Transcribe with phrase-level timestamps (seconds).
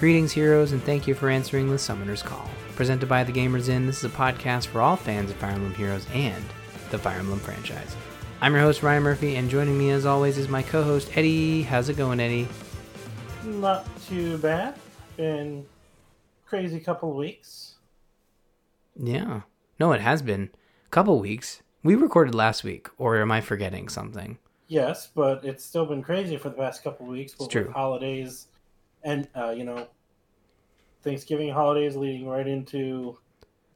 [0.00, 2.48] Greetings, heroes, and thank you for answering the Summoner's Call.
[2.76, 5.74] Presented by The Gamers Inn, this is a podcast for all fans of Fire Emblem
[5.74, 6.44] Heroes and
[6.92, 7.96] the Fire Emblem franchise.
[8.40, 11.62] I'm your host, Ryan Murphy, and joining me as always is my co host, Eddie.
[11.62, 12.46] How's it going, Eddie?
[13.42, 14.76] Not too bad.
[15.16, 15.66] Been
[16.46, 17.74] crazy couple of weeks.
[18.94, 19.40] Yeah.
[19.80, 20.50] No, it has been
[20.86, 21.60] a couple weeks.
[21.82, 24.38] We recorded last week, or am I forgetting something?
[24.68, 27.34] Yes, but it's still been crazy for the past couple of weeks.
[27.34, 27.72] It's true.
[27.72, 28.46] holidays
[29.02, 29.86] and uh, you know
[31.02, 33.18] Thanksgiving holidays leading right into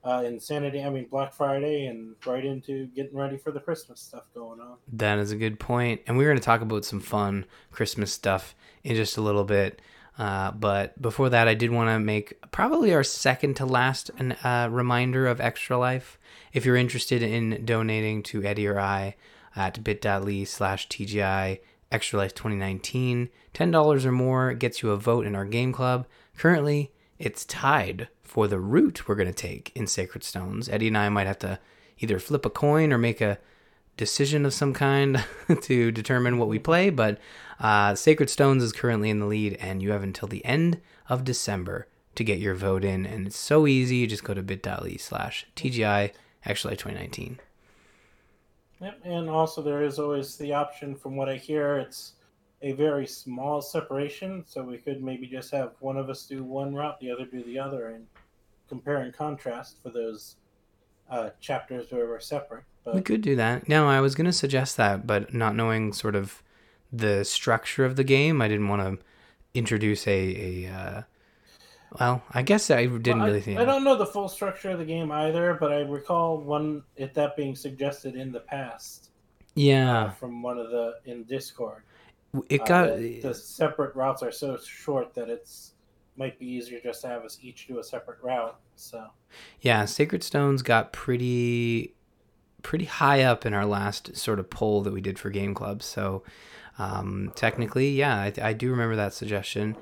[0.04, 0.82] uh, Insanity.
[0.82, 4.76] I mean Black Friday and right into getting ready for the Christmas stuff going on.
[4.92, 6.00] That is a good point.
[6.06, 9.80] And we're going to talk about some fun Christmas stuff in just a little bit.
[10.18, 14.32] Uh, but before that, I did want to make probably our second to last an,
[14.44, 16.18] uh, reminder of Extra Life.
[16.52, 19.16] If you're interested in donating to Eddie or I
[19.56, 25.34] at bit.ly slash TGI Extra Life 2019, $10 or more gets you a vote in
[25.34, 26.06] our game club.
[26.36, 26.90] Currently,
[27.22, 30.68] it's tied for the route we're going to take in Sacred Stones.
[30.68, 31.60] Eddie and I might have to
[32.00, 33.38] either flip a coin or make a
[33.96, 35.24] decision of some kind
[35.62, 37.18] to determine what we play, but
[37.60, 41.22] uh, Sacred Stones is currently in the lead, and you have until the end of
[41.22, 43.96] December to get your vote in, and it's so easy.
[43.96, 46.12] You just go to bit.ly slash TGI
[46.44, 47.38] Life 2019.
[48.80, 52.14] Yep, and also there is always the option, from what I hear, it's
[52.62, 56.74] a very small separation, so we could maybe just have one of us do one
[56.74, 58.06] route, the other do the other, and
[58.68, 60.36] compare and contrast for those
[61.10, 62.64] uh, chapters where we're separate.
[62.84, 63.68] But We could do that.
[63.68, 66.42] No, I was going to suggest that, but not knowing sort of
[66.92, 69.04] the structure of the game, I didn't want to
[69.54, 71.02] introduce a, a uh,
[71.98, 73.58] well, I guess I didn't Well, I- really think.
[73.58, 77.12] I don't know the full structure of the game either, but I recall one it
[77.14, 81.82] that being suggested in the past uh, yeah, from one of the in Discord.
[82.48, 85.72] It Uh, got the, the separate routes are so short that it's
[86.16, 88.58] might be easier just to have us each do a separate route.
[88.76, 89.08] So
[89.60, 91.94] Yeah, Sacred Stones got pretty
[92.62, 95.82] pretty high up in our last sort of poll that we did for Game Club.
[95.82, 96.22] So
[96.78, 99.76] um, technically, yeah, I, I do remember that suggestion.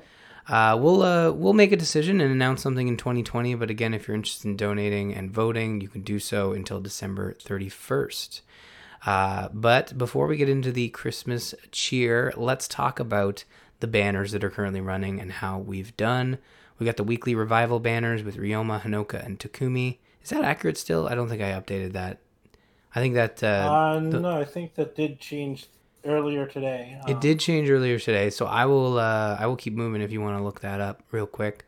[0.47, 3.55] Uh, we'll uh, we'll make a decision and announce something in 2020.
[3.55, 7.33] But again, if you're interested in donating and voting, you can do so until December
[7.33, 8.41] 31st.
[9.05, 13.43] Uh, but before we get into the Christmas cheer, let's talk about
[13.79, 16.37] the banners that are currently running and how we've done.
[16.77, 19.97] We got the weekly revival banners with Ryoma, Hinoka, and Takumi.
[20.23, 21.07] Is that accurate still?
[21.07, 22.19] I don't think I updated that.
[22.93, 25.67] I think that uh, uh, the- no, I think that did change
[26.05, 26.99] earlier today.
[27.07, 30.11] it Um, did change earlier today, so I will uh, I will keep moving if
[30.11, 31.65] you want to look that up real quick.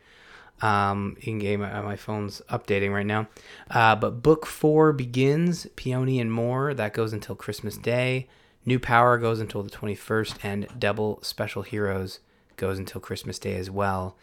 [0.63, 3.27] Um, in game, uh, my phone's updating right now.
[3.69, 6.73] Uh, but book four begins Peony and more.
[6.73, 8.27] That goes until Christmas Day.
[8.65, 12.19] New Power goes until the twenty first, and Double Special Heroes
[12.55, 14.15] goes until Christmas Day as well.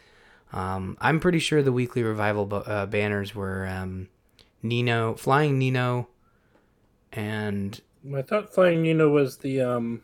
[0.52, 4.08] Um, I'm pretty sure the weekly revival bo- uh, banners were um,
[4.62, 6.08] Nino, Flying Nino,
[7.12, 7.80] and
[8.16, 10.02] I thought Flying Nino was the um,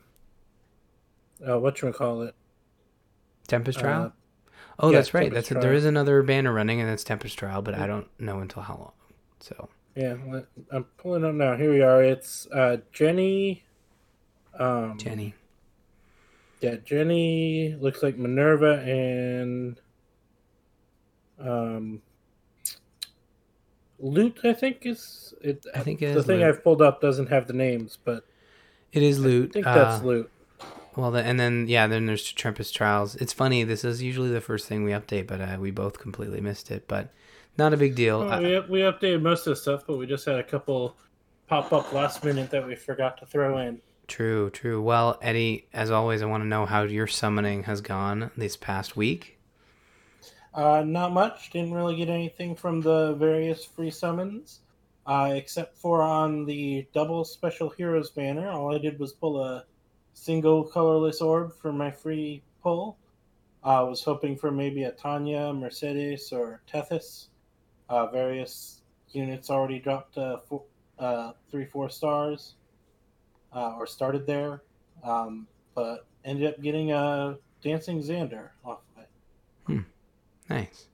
[1.48, 2.34] uh, what you call it?
[3.48, 4.12] Tempest Uh, Trial.
[4.78, 5.32] Oh, yeah, that's right.
[5.32, 5.74] That's there Trial.
[5.74, 8.92] is another banner running, and it's Tempest Trial, but I don't know until how long.
[9.40, 10.16] So Yeah,
[10.70, 11.56] I'm pulling up now.
[11.56, 12.02] Here we are.
[12.02, 13.64] It's uh, Jenny.
[14.58, 15.34] Um, Jenny.
[16.60, 19.78] Yeah, Jenny looks like Minerva and
[21.38, 22.00] um
[23.98, 25.64] Loot, I think is it.
[25.74, 26.48] I think it the thing Loot.
[26.48, 28.24] I've pulled up doesn't have the names, but
[28.92, 29.50] It is loot.
[29.50, 30.30] I think that's uh, Loot.
[30.96, 33.16] Well, the, and then yeah, then there's Tempest Trials.
[33.16, 33.64] It's funny.
[33.64, 36.88] This is usually the first thing we update, but uh, we both completely missed it.
[36.88, 37.12] But
[37.58, 38.20] not a big deal.
[38.20, 40.96] Well, Uh, we we updated most of the stuff, but we just had a couple
[41.48, 43.80] pop up last minute that we forgot to throw in.
[44.08, 44.80] true, true.
[44.80, 48.96] Well, Eddie, as always, I want to know how your summoning has gone this past
[48.96, 49.38] week.
[50.54, 51.50] Uh, not much.
[51.50, 54.60] Didn't really get anything from the various free summons,
[55.06, 58.48] uh, except for on the double special heroes banner.
[58.48, 59.64] All I did was pull a
[60.16, 62.96] single colorless orb for my free pull.
[63.62, 67.26] I was hoping for maybe a Tanya, Mercedes, or Tethys.
[67.88, 68.80] Uh, various
[69.10, 70.62] units already dropped uh, four,
[70.98, 72.54] uh, three, four stars,
[73.52, 74.62] uh, or started there,
[75.04, 79.84] um, but ended up getting a Dancing Xander off of it.
[80.48, 80.86] Nice.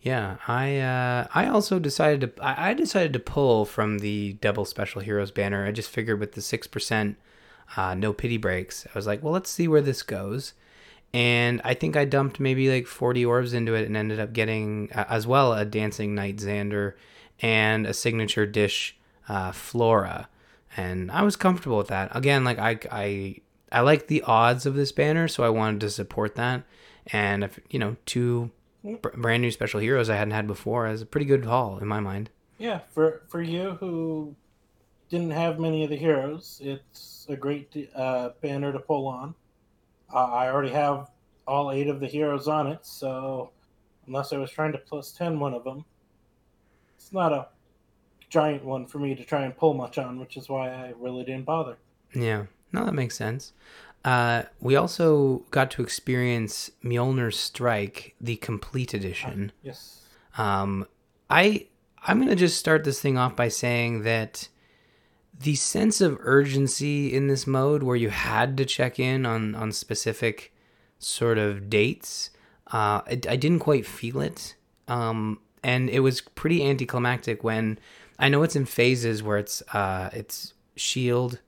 [0.00, 5.00] Yeah, I uh, I also decided to I decided to pull from the double special
[5.00, 5.66] heroes banner.
[5.66, 7.16] I just figured with the six percent
[7.76, 10.54] uh, no pity breaks, I was like, well, let's see where this goes.
[11.12, 14.90] And I think I dumped maybe like forty orbs into it and ended up getting
[14.92, 16.94] uh, as well a dancing knight Xander
[17.40, 18.96] and a signature dish
[19.28, 20.28] uh, Flora,
[20.76, 22.14] and I was comfortable with that.
[22.16, 23.36] Again, like I I
[23.70, 26.64] I like the odds of this banner, so I wanted to support that.
[27.06, 28.50] And if you know two
[28.82, 30.86] br- brand new special heroes I hadn't had before.
[30.86, 32.30] As a pretty good haul in my mind.
[32.58, 34.34] Yeah, for for you who
[35.10, 39.34] didn't have many of the heroes, it's a great uh, banner to pull on.
[40.12, 41.10] Uh, I already have
[41.46, 43.50] all eight of the heroes on it, so
[44.06, 45.84] unless I was trying to plus 10 one of them,
[46.96, 47.48] it's not a
[48.28, 51.24] giant one for me to try and pull much on, which is why I really
[51.24, 51.76] didn't bother.
[52.14, 53.52] Yeah, no, that makes sense.
[54.04, 59.52] Uh, we also got to experience Mjolnir's Strike, the complete edition.
[59.62, 60.02] Yes.
[60.36, 60.86] Um,
[61.30, 61.68] I
[62.06, 64.48] I'm gonna just start this thing off by saying that
[65.38, 69.72] the sense of urgency in this mode, where you had to check in on on
[69.72, 70.52] specific
[70.98, 72.30] sort of dates,
[72.68, 74.54] uh, I, I didn't quite feel it.
[74.88, 77.78] Um, and it was pretty anticlimactic when
[78.18, 81.40] I know it's in phases where it's uh it's shield,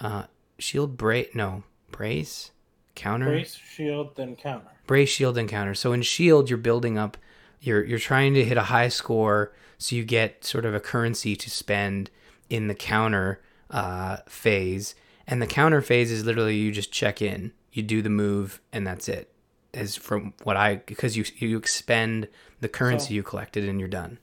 [0.00, 0.24] uh
[0.58, 2.50] shield break no brace
[2.94, 4.66] counter Brace, shield, then counter.
[4.86, 7.16] brace shield encounter so in shield you're building up
[7.60, 11.34] you're you're trying to hit a high score so you get sort of a currency
[11.36, 12.10] to spend
[12.54, 13.40] in the counter
[13.70, 14.94] uh, phase
[15.26, 18.86] and the counter phase is literally you just check in you do the move and
[18.86, 19.30] that's it
[19.72, 22.28] is from what i because you you expend
[22.60, 24.18] the currency So- you collected and you're done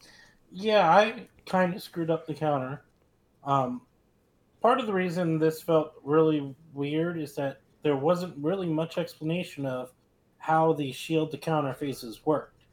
[0.54, 2.82] Yeah, I kind of screwed up the counter.
[3.44, 3.82] Um,
[4.62, 9.66] part of the reason this felt really weird is that there wasn't really much explanation
[9.66, 9.92] of
[10.38, 12.64] how the shield to counter phases worked.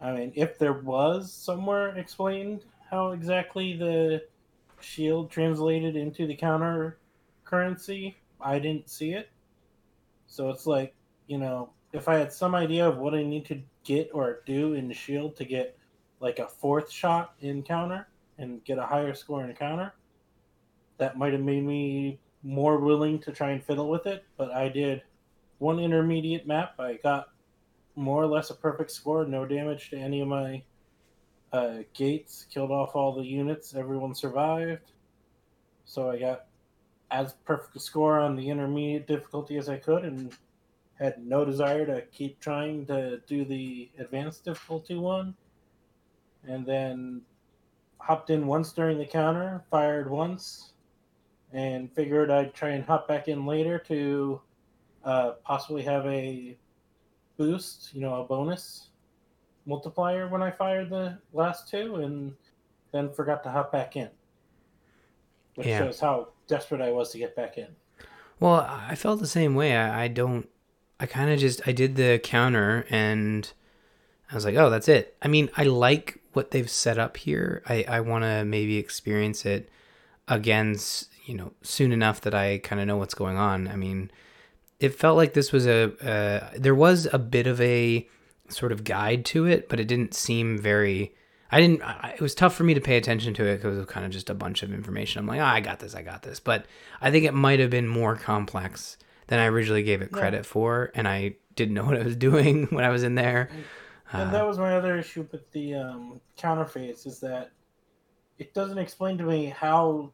[0.00, 4.22] I mean, if there was somewhere explained how exactly the
[4.80, 6.98] shield translated into the counter
[7.44, 9.30] currency, I didn't see it.
[10.26, 10.94] So it's like,
[11.26, 14.74] you know, if I had some idea of what I need to get or do
[14.74, 15.76] in the shield to get
[16.20, 18.08] like a fourth shot in counter
[18.38, 19.94] and get a higher score in counter,
[20.98, 24.24] that might have made me more willing to try and fiddle with it.
[24.36, 25.02] But I did
[25.58, 26.74] one intermediate map.
[26.78, 27.28] I got
[27.96, 30.62] more or less a perfect score, no damage to any of my
[31.52, 34.92] uh, gates, killed off all the units, everyone survived.
[35.84, 36.46] So I got
[37.10, 40.32] as perfect a score on the intermediate difficulty as I could and
[40.98, 45.34] had no desire to keep trying to do the advanced difficulty one.
[46.46, 47.22] And then
[47.98, 50.72] hopped in once during the counter, fired once,
[51.52, 54.40] and figured I'd try and hop back in later to
[55.04, 56.56] uh, possibly have a
[57.36, 58.88] boost, you know, a bonus
[59.68, 62.34] multiplier when I fired the last two, and
[62.92, 64.08] then forgot to hop back in.
[65.54, 65.78] Which Yeah.
[65.78, 67.68] shows how desperate I was to get back in.
[68.40, 69.76] Well, I felt the same way.
[69.76, 70.48] I, I don't.
[71.00, 73.52] I kind of just I did the counter and
[74.30, 75.16] I was like, oh, that's it.
[75.22, 77.62] I mean, I like what they've set up here.
[77.68, 79.68] I I want to maybe experience it
[80.26, 80.76] again.
[81.26, 83.68] You know, soon enough that I kind of know what's going on.
[83.68, 84.10] I mean,
[84.80, 88.08] it felt like this was a uh, there was a bit of a
[88.48, 91.14] sort of guide to it, but it didn't seem very.
[91.50, 91.82] I didn't.
[91.82, 94.04] I, it was tough for me to pay attention to it because it was kind
[94.04, 95.20] of just a bunch of information.
[95.20, 96.40] I'm like, ah, I got this, I got this.
[96.40, 96.66] But
[97.00, 98.98] I think it might have been more complex
[99.28, 100.18] than I originally gave it Yeah.
[100.18, 103.48] credit for, and I didn't know what I was doing when I was in there.
[104.12, 107.50] And Uh, that was my other issue with the um, counter is that
[108.38, 110.12] it doesn't explain to me how,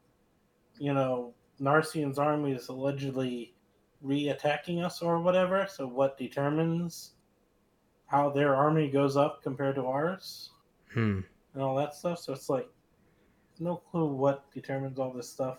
[0.77, 3.53] you know, Narcian's army is allegedly
[4.01, 5.67] re-attacking us or whatever.
[5.69, 7.11] So what determines
[8.07, 10.51] how their army goes up compared to ours
[10.93, 11.21] hmm.
[11.53, 12.19] and all that stuff?
[12.19, 12.69] So it's like
[13.59, 15.57] no clue what determines all this stuff.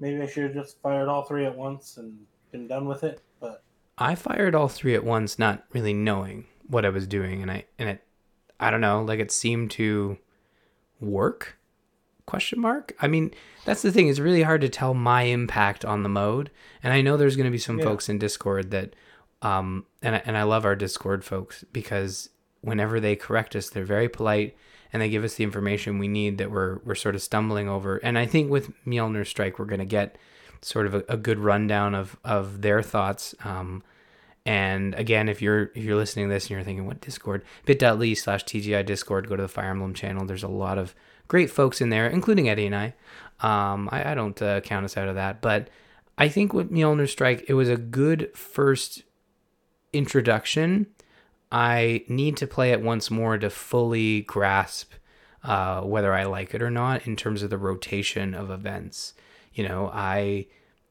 [0.00, 2.18] Maybe I should have just fired all three at once and
[2.50, 3.20] been done with it.
[3.40, 3.62] But
[3.98, 7.64] I fired all three at once, not really knowing what I was doing, and I
[7.78, 8.04] and it,
[8.58, 10.18] I don't know, like it seemed to
[11.00, 11.58] work.
[12.24, 12.94] Question mark.
[13.00, 13.32] I mean,
[13.64, 14.06] that's the thing.
[14.08, 16.50] It's really hard to tell my impact on the mode,
[16.82, 17.84] and I know there's going to be some Yeah.
[17.84, 18.94] folks in Discord that,
[19.42, 22.30] um, and I, and I love our Discord folks because
[22.60, 24.56] whenever they correct us, they're very polite
[24.92, 27.96] and they give us the information we need that we're we're sort of stumbling over.
[27.98, 30.16] And I think with Mjolnir Strike, we're going to get
[30.60, 33.34] sort of a, a good rundown of of their thoughts.
[33.44, 33.82] Um,
[34.44, 37.44] and again, if you're if you're listening to this and you're thinking, what Discord?
[37.64, 40.26] bit.ly slash TGI Discord, go to the Fire Emblem channel.
[40.26, 40.94] There's a lot of
[41.28, 42.94] great folks in there, including Eddie and I.
[43.40, 45.68] Um, I, I don't uh, count us out of that, but
[46.18, 49.02] I think with Mjolnir Strike, it was a good first
[49.92, 50.86] introduction.
[51.50, 54.92] I need to play it once more to fully grasp
[55.44, 59.14] uh, whether I like it or not in terms of the rotation of events.
[59.54, 60.46] You know, I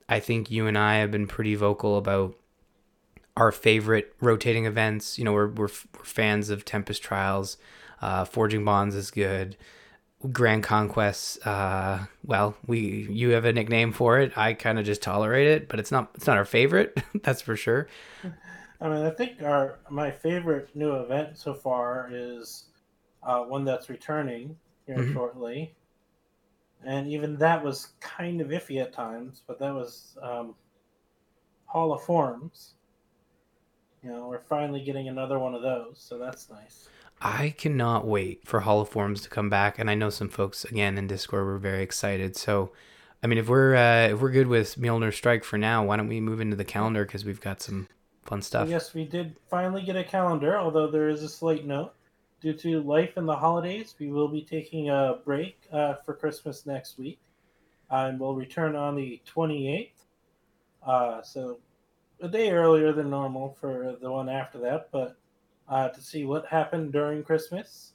[0.10, 2.36] I think you and I have been pretty vocal about
[3.38, 5.18] our favorite rotating events.
[5.18, 7.58] You know, we're we're, we're fans of Tempest Trials.
[8.02, 9.56] Uh, Forging Bonds is good.
[10.32, 11.46] Grand Conquest.
[11.48, 14.38] Uh, well, we you have a nickname for it.
[14.38, 17.02] I kind of just tolerate it, but it's not it's not our favorite.
[17.24, 17.88] that's for sure.
[18.82, 22.66] I mean, I think our my favorite new event so far is
[23.24, 24.58] uh, one that's returning
[24.88, 25.14] here Mhm.
[25.14, 25.76] shortly,
[26.84, 29.44] and even that was kind of iffy at times.
[29.46, 30.56] But that was um,
[31.66, 32.74] Hall of Forms.
[34.04, 36.90] You know, we're finally getting another one of those, so that's nice.
[37.22, 40.66] I cannot wait for Hall of Forms to come back, and I know some folks
[40.66, 42.36] again in Discord were very excited.
[42.36, 42.72] So,
[43.22, 46.08] I mean, if we're uh, if we're good with Mjolnir Strike for now, why don't
[46.08, 47.88] we move into the calendar because we've got some
[48.24, 48.70] fun stuff.
[48.70, 51.94] Yes, we did finally get a calendar, although there is a slight note.
[52.42, 56.66] Due to life and the holidays, we will be taking a break uh, for Christmas
[56.66, 57.20] next week.
[57.90, 59.92] And we'll return on the 28th.
[60.84, 61.60] Uh, so
[62.22, 65.18] a day earlier than normal for the one after that, but
[65.68, 67.94] uh, to see what happened during Christmas,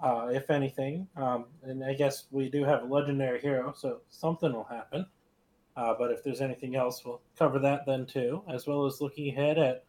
[0.00, 1.06] uh, if anything.
[1.16, 5.06] Um, and I guess we do have a legendary hero, so something will happen.
[5.76, 9.28] Uh, but if there's anything else, we'll cover that then too, as well as looking
[9.28, 9.84] ahead at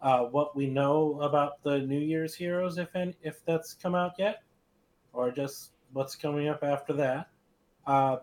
[0.00, 4.12] uh, what we know about the New Year's heroes, if any, if that's come out
[4.18, 4.42] yet,
[5.12, 7.28] or just what's coming up after that.
[7.86, 8.18] Uh,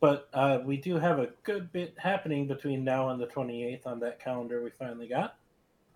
[0.00, 3.98] but uh, we do have a good bit happening between now and the 28th on
[4.00, 5.36] that calendar we finally got.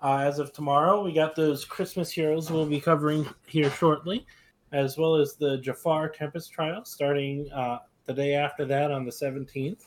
[0.01, 4.25] Uh, as of tomorrow, we got those Christmas heroes we'll be covering here shortly,
[4.73, 9.11] as well as the Jafar Tempest trial starting uh, the day after that on the
[9.11, 9.87] 17th.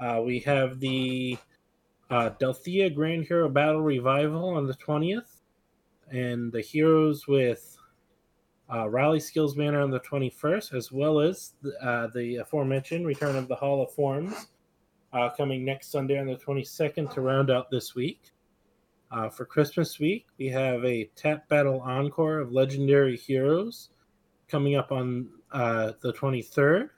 [0.00, 1.36] Uh, we have the
[2.08, 5.42] uh, Delthea Grand Hero Battle Revival on the 20th,
[6.10, 7.76] and the heroes with
[8.72, 13.36] uh, Rally Skills Banner on the 21st, as well as the, uh, the aforementioned Return
[13.36, 14.46] of the Hall of Forms
[15.12, 18.32] uh, coming next Sunday on the 22nd to round out this week.
[19.10, 23.90] Uh, for Christmas week, we have a Tap Battle Encore of Legendary Heroes
[24.48, 26.88] coming up on the 23rd.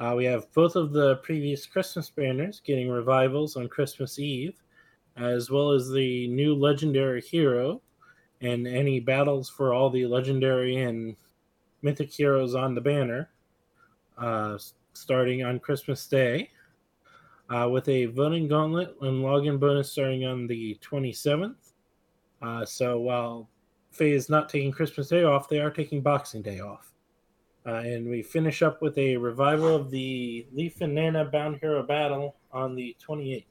[0.00, 4.60] Uh, we have both of the previous Christmas banners getting revivals on Christmas Eve,
[5.16, 7.80] as well as the new legendary hero
[8.40, 11.16] and any battles for all the legendary and
[11.82, 13.30] mythic heroes on the banner
[14.18, 14.58] uh,
[14.92, 16.50] starting on Christmas Day.
[17.50, 21.72] Uh, with a voting gauntlet and login bonus starting on the 27th.
[22.40, 23.50] Uh, so while
[23.90, 26.93] Faye is not taking Christmas Day off, they are taking Boxing Day off.
[27.66, 31.82] Uh, and we finish up with a revival of the Leif and Nanna Bound Hero
[31.82, 33.44] Battle on the 28th.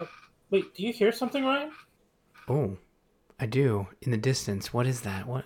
[0.00, 0.08] Oh,
[0.50, 1.70] wait, do you hear something, Ryan?
[2.48, 2.76] Oh,
[3.38, 3.86] I do.
[4.02, 5.26] In the distance, what is that?
[5.26, 5.44] What?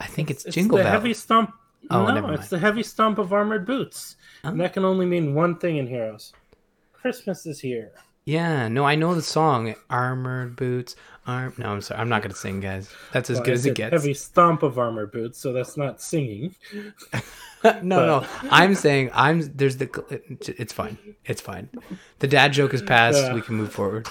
[0.00, 0.92] I think it's, It's Jingle the Bell.
[0.92, 1.52] heavy stomp.
[1.90, 2.40] Oh, no, never mind.
[2.40, 4.16] it's the heavy stomp of armored boots.
[4.42, 4.48] Oh.
[4.48, 6.32] And that can only mean one thing in Heroes.
[6.92, 7.92] Christmas is here.
[8.26, 9.74] Yeah, no, I know the song.
[9.90, 10.96] Armored boots.
[11.26, 11.54] Arm.
[11.58, 12.00] No, I'm sorry.
[12.00, 12.90] I'm not gonna sing, guys.
[13.12, 13.92] That's as Well, good as it gets.
[13.92, 16.54] Heavy stomp of armored boots, so that's not singing.
[17.64, 18.26] no, no.
[18.50, 19.40] I'm saying I'm.
[19.54, 19.88] There's the.
[20.58, 20.96] It's fine.
[21.24, 21.68] It's fine.
[22.20, 23.18] The dad joke is past.
[23.18, 23.34] Yeah.
[23.34, 24.08] We can move forward.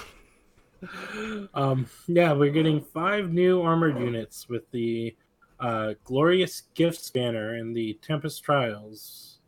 [1.54, 5.16] Um, yeah, we're getting five new armored units with the
[5.58, 9.38] uh, Glorious Gifts banner and the Tempest Trials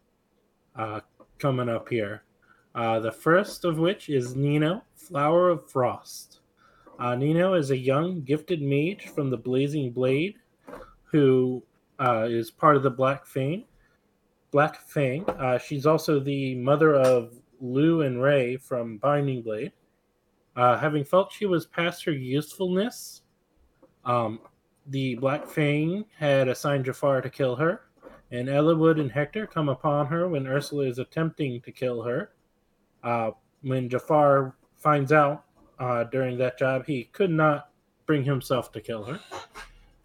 [0.76, 1.00] uh,
[1.38, 2.22] coming up here.
[2.76, 6.40] Uh, the first of which is Nino, Flower of Frost.
[6.98, 10.36] Uh, Nino is a young, gifted mage from the Blazing Blade
[11.04, 11.62] who
[11.98, 13.64] uh, is part of the Black Fang.
[14.50, 15.24] Black Fang.
[15.30, 19.72] Uh, she's also the mother of Lugh and Raigh from Binding Blade.
[20.54, 23.22] Uh, having felt she was past her usefulness,
[24.04, 24.40] um,
[24.88, 27.82] the Black Fang had assigned Jafar to kill her,
[28.30, 32.32] and Eliwood and Hector come upon her when Ursula is attempting to kill her.
[33.06, 33.30] Uh,
[33.62, 35.44] when Jafar finds out
[35.78, 37.70] uh, during that job, he could not
[38.04, 39.20] bring himself to kill her.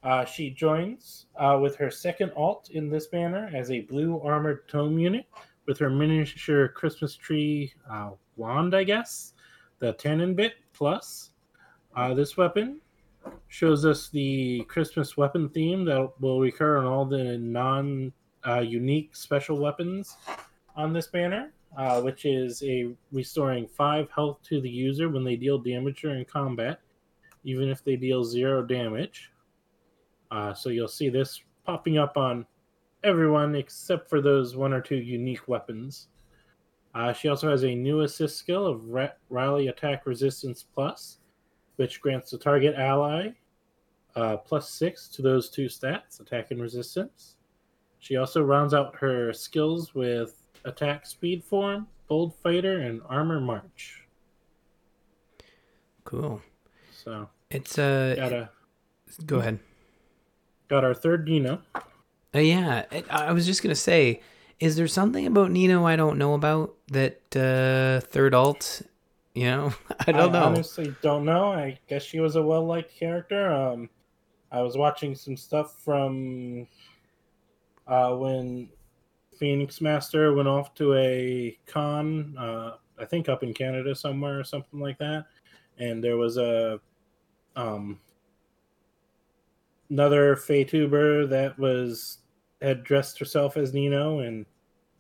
[0.03, 4.67] Uh, she joins uh, with her second alt in this banner as a blue armored
[4.67, 5.25] tome unit
[5.65, 9.33] with her miniature Christmas tree uh, wand, I guess
[9.79, 11.31] the Tannin Bit Plus.
[11.95, 12.81] Uh, this weapon
[13.47, 18.13] shows us the Christmas weapon theme that will recur on all the non
[18.47, 20.17] uh, unique special weapons
[20.75, 25.35] on this banner, uh, which is a restoring five health to the user when they
[25.35, 26.79] deal damage during combat,
[27.43, 29.31] even if they deal zero damage.
[30.29, 32.45] Uh, so you'll see this popping up on
[33.03, 36.07] everyone except for those one or two unique weapons.
[36.93, 41.19] Uh, she also has a new assist skill of Ra- Rally Attack Resistance Plus,
[41.77, 43.29] which grants the target ally
[44.15, 47.37] uh, plus six to those two stats, attack and resistance.
[47.99, 54.03] She also rounds out her skills with Attack Speed Form, Bold Fighter, and Armor March.
[56.03, 56.41] Cool.
[56.91, 58.15] So It's uh.
[58.17, 58.49] got a
[59.25, 59.59] Go ahead.
[60.67, 61.61] got our third Nino.
[62.33, 64.21] Uh, yeah, I, I was just gonna say,
[64.59, 68.81] is there something about Nino I don't know about that uh, third alt
[69.33, 69.73] You know,
[70.07, 70.45] I don't I know.
[70.45, 71.51] honestly don't know.
[71.51, 73.51] I guess she was a well liked character.
[73.51, 73.89] Um,
[74.51, 76.67] I was watching some stuff from
[77.87, 78.69] uh, when
[79.41, 84.43] Phoenix Master went off to a con, uh, I think up in Canada somewhere or
[84.43, 85.25] something like that,
[85.79, 86.79] and there was a
[87.55, 87.99] um,
[89.89, 92.19] another Tuber that was
[92.61, 94.45] had dressed herself as Nino and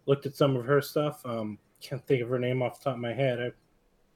[0.07, 1.23] looked at some of her stuff.
[1.23, 3.39] Um, can't think of her name off the top of my head.
[3.39, 3.51] I,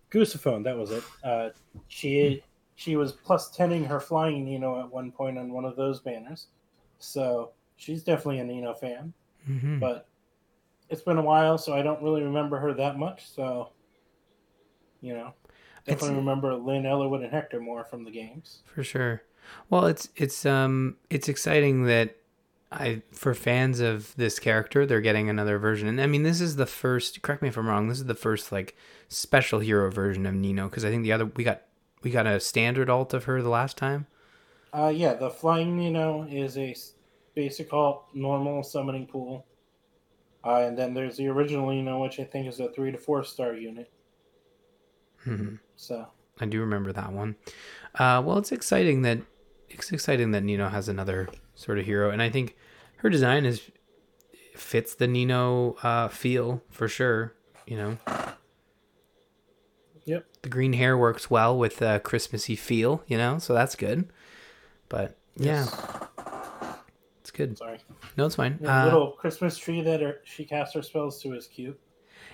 [0.10, 1.04] Goosephone, that was it.
[1.24, 1.50] Uh,
[1.88, 2.42] she
[2.78, 6.48] she was plus tenning her flying Nino at one point on one of those banners,
[6.98, 9.14] so she's definitely a Nino fan.
[9.48, 9.80] Mhm.
[9.80, 10.08] But
[10.90, 13.28] it's been a while, so I don't really remember her that much.
[13.30, 13.70] So,
[15.02, 15.34] you know,
[15.86, 18.62] It's- definitely remember Lyn Eliwood and Hector more from the games.
[18.66, 19.24] For sure.
[19.70, 22.16] Well, it's it's um it's exciting that
[22.72, 25.88] I for fans of this character, they're getting another version.
[25.88, 27.22] And I mean, this is the first.
[27.22, 27.88] Correct me if I'm wrong.
[27.88, 28.76] This is the first like
[29.08, 31.62] special hero version of Nino because I think the other we got
[32.02, 34.08] we got a standard alt of her the last time.
[34.74, 36.76] Uh, yeah, the flying Nino is a
[37.36, 39.46] basic alt normal summoning pool.
[40.46, 43.24] Uh, and then there's the original Nino, which I think is a three to four
[43.24, 43.92] star unit.
[45.26, 45.60] Mhm.
[45.76, 46.08] So,
[46.40, 47.36] I do remember that one.
[47.96, 49.20] Uh, well, it's exciting that
[49.70, 52.56] it's exciting that Nino has another sort of hero, and I think
[52.98, 53.72] her design is
[54.54, 57.34] fits the Nino uh, feel for sure.
[57.66, 57.98] You know,
[60.06, 60.26] yep.
[60.44, 63.04] the green hair works well with the Christmassy feel.
[63.08, 64.08] You know, so that's good.
[64.90, 65.86] But yeah, Yes.
[67.22, 67.58] it's good.
[67.58, 67.80] Sorry.
[68.18, 68.58] No, it's fine.
[68.62, 71.80] The Uh, little Christmas tree that her, she casts her spells to is cute.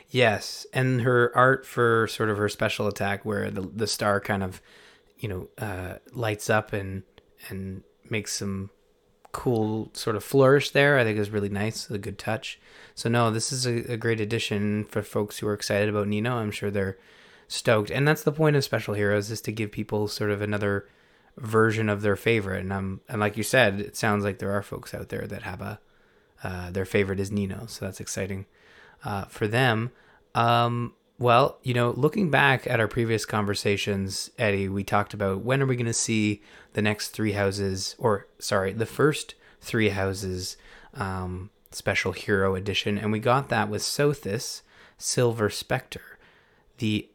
[0.10, 4.44] Yes, and her art for sort of her special attack, where the the star kind
[4.44, 4.62] of,
[5.18, 7.04] you know, uh, lights up and
[7.50, 8.70] and makes some
[9.32, 11.00] cool sort of flourish there.
[11.00, 12.60] I think is really nice, a good touch.
[12.94, 16.36] So no, this is a, a great addition for folks who are excited about Nino.
[16.36, 16.98] I'm sure they're
[17.48, 20.88] stoked, and that's the point of special heroes is to give people sort of another
[21.38, 22.62] version of their favorite.
[22.62, 25.44] And um, and like you said, it sounds like there are folks out there that
[25.44, 25.80] have a
[26.44, 28.46] uh, their favorite is Nino, so that's exciting
[29.04, 29.92] uh, for them.
[30.34, 35.62] Um, well, you know, looking back at our previous conversations, Eddie, we talked about when
[35.62, 36.42] are we going to see
[36.74, 40.58] the next three houses, or sorry, the first three houses
[40.96, 44.62] um, special hero edition, and we got that with Sothis,
[44.98, 46.18] Silver Spectre.
[46.80, 47.08] The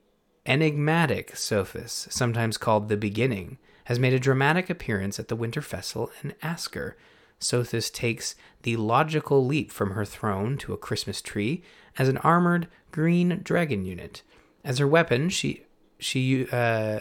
[0.47, 6.11] enigmatic Sothis, sometimes called the Beginning, has made a dramatic appearance at the Winter Festival
[6.23, 6.95] in Askr.
[7.41, 11.63] Sothis takes the logical leap from her throne to a Christmas tree
[11.97, 14.23] as an armored green dragon unit.
[14.65, 15.65] As her weapon, she
[15.99, 17.01] she uh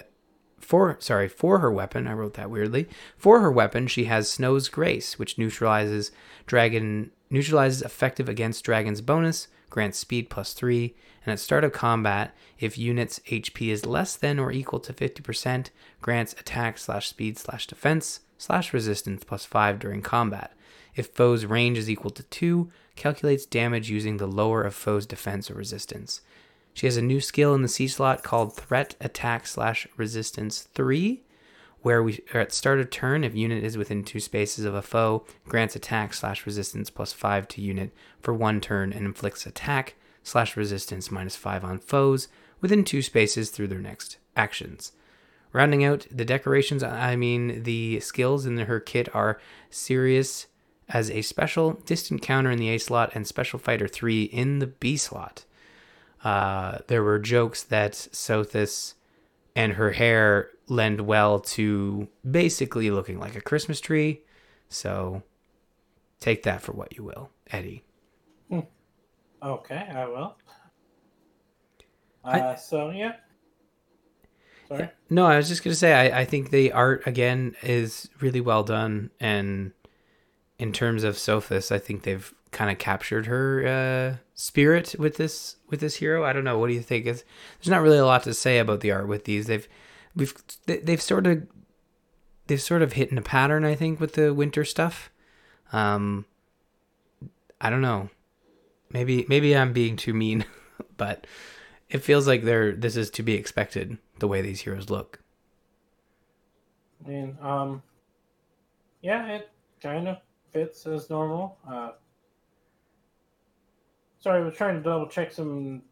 [0.60, 2.88] for sorry for her weapon, I wrote that weirdly.
[3.18, 6.12] For her weapon, she has Snow's Grace, which neutralizes
[6.46, 12.36] dragon neutralizes effective against dragon's bonus, grants speed plus three, and at start of combat,
[12.60, 15.70] if unit's HP is less than or equal to 50%,
[16.02, 20.54] grants attack slash speed slash defense slash resistance plus five during combat.
[20.96, 25.52] If foe's range is equal to two, calculates damage using the lower of foe's defense
[25.52, 26.22] or resistance.
[26.74, 31.24] She has a new skill in the C slot called Threat Attack slash Resistance 3,
[31.86, 34.82] where we are at start of turn, if unit is within two spaces of a
[34.82, 39.94] foe, grants attack slash resistance plus 5 to unit for one turn and inflicts attack
[40.24, 42.28] slash resistance minus 5 on foes
[42.60, 44.94] within two spaces through their next actions.
[45.54, 50.48] Rounding out the decorations, I mean, the skills in her kit are Sirius
[50.90, 54.66] as a special, Distant Counter in the A slot, and Special Fighter 3 in the
[54.66, 55.46] B slot.
[56.24, 58.96] Uh, there were jokes that Sothis
[59.56, 64.22] and her hair lend well to basically looking like a Christmas tree.
[64.70, 65.24] So
[66.20, 67.84] take that for what you will, Eddie.
[69.44, 70.36] Okay, I will.
[72.24, 73.14] Uh, I- so yeah.
[74.68, 74.90] Sorry.
[75.12, 78.64] No, I was just gonna say I, I think the art again is really well
[78.64, 79.72] done, and
[80.58, 85.58] in terms of Sothis, I think they've kind of captured her uh, spirit with this
[85.70, 86.24] with this hero.
[86.26, 86.58] I don't know.
[86.58, 87.06] What do you think?
[87.06, 87.24] Is
[87.60, 89.46] there's not really a lot to say about the art with these.
[89.46, 89.68] They've
[90.16, 90.34] we've
[90.66, 91.48] they- they've sort of
[92.48, 93.64] they've sort of hit in a pattern.
[93.66, 95.12] I think with the winter stuff.
[95.74, 96.26] Um,
[97.60, 98.10] I don't know.
[98.92, 100.46] Maybe maybe I'm being too mean,
[100.98, 101.26] but
[101.90, 105.20] it feels like they're this is to be expected the way these heroes look.
[107.06, 107.84] I mean, um,
[109.02, 109.50] yeah, it
[109.82, 110.18] kind of
[110.52, 111.58] fits as normal.
[111.70, 111.92] Uh,
[114.20, 115.84] sorry, I was trying to double check some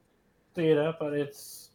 [0.55, 1.69] data, but it's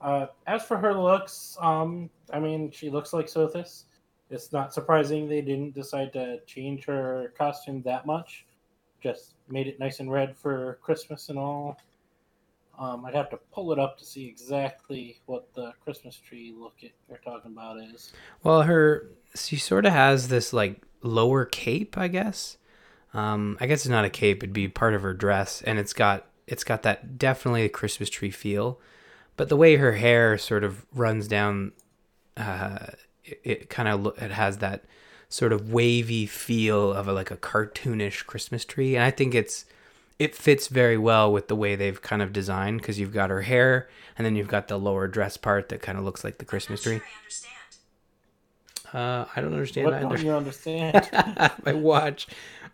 [0.00, 1.56] uh, as for her looks.
[1.60, 3.84] Um, I mean, she looks like Sothis.
[4.30, 8.46] It's not surprising they didn't decide to change her costume that much.
[9.02, 11.78] Just made it nice and red for Christmas and all.
[12.78, 16.76] Um, I'd have to pull it up to see exactly what the Christmas tree look
[16.80, 18.12] it you're talking about is.
[18.42, 22.56] Well, her she sort of has this like lower cape, I guess.
[23.12, 25.92] Um, I guess it's not a cape; it'd be part of her dress, and it's
[25.92, 28.80] got it's got that definitely a Christmas tree feel.
[29.40, 31.72] But the way her hair sort of runs down,
[32.36, 32.88] uh,
[33.24, 34.84] it, it kind of lo- it has that
[35.30, 39.64] sort of wavy feel of a, like a cartoonish Christmas tree, and I think it's
[40.18, 43.40] it fits very well with the way they've kind of designed because you've got her
[43.40, 46.44] hair and then you've got the lower dress part that kind of looks like the
[46.44, 47.00] Christmas tree.
[48.92, 50.08] Uh, I don't understand What either.
[50.16, 51.08] don't you understand?
[51.64, 52.26] my watch.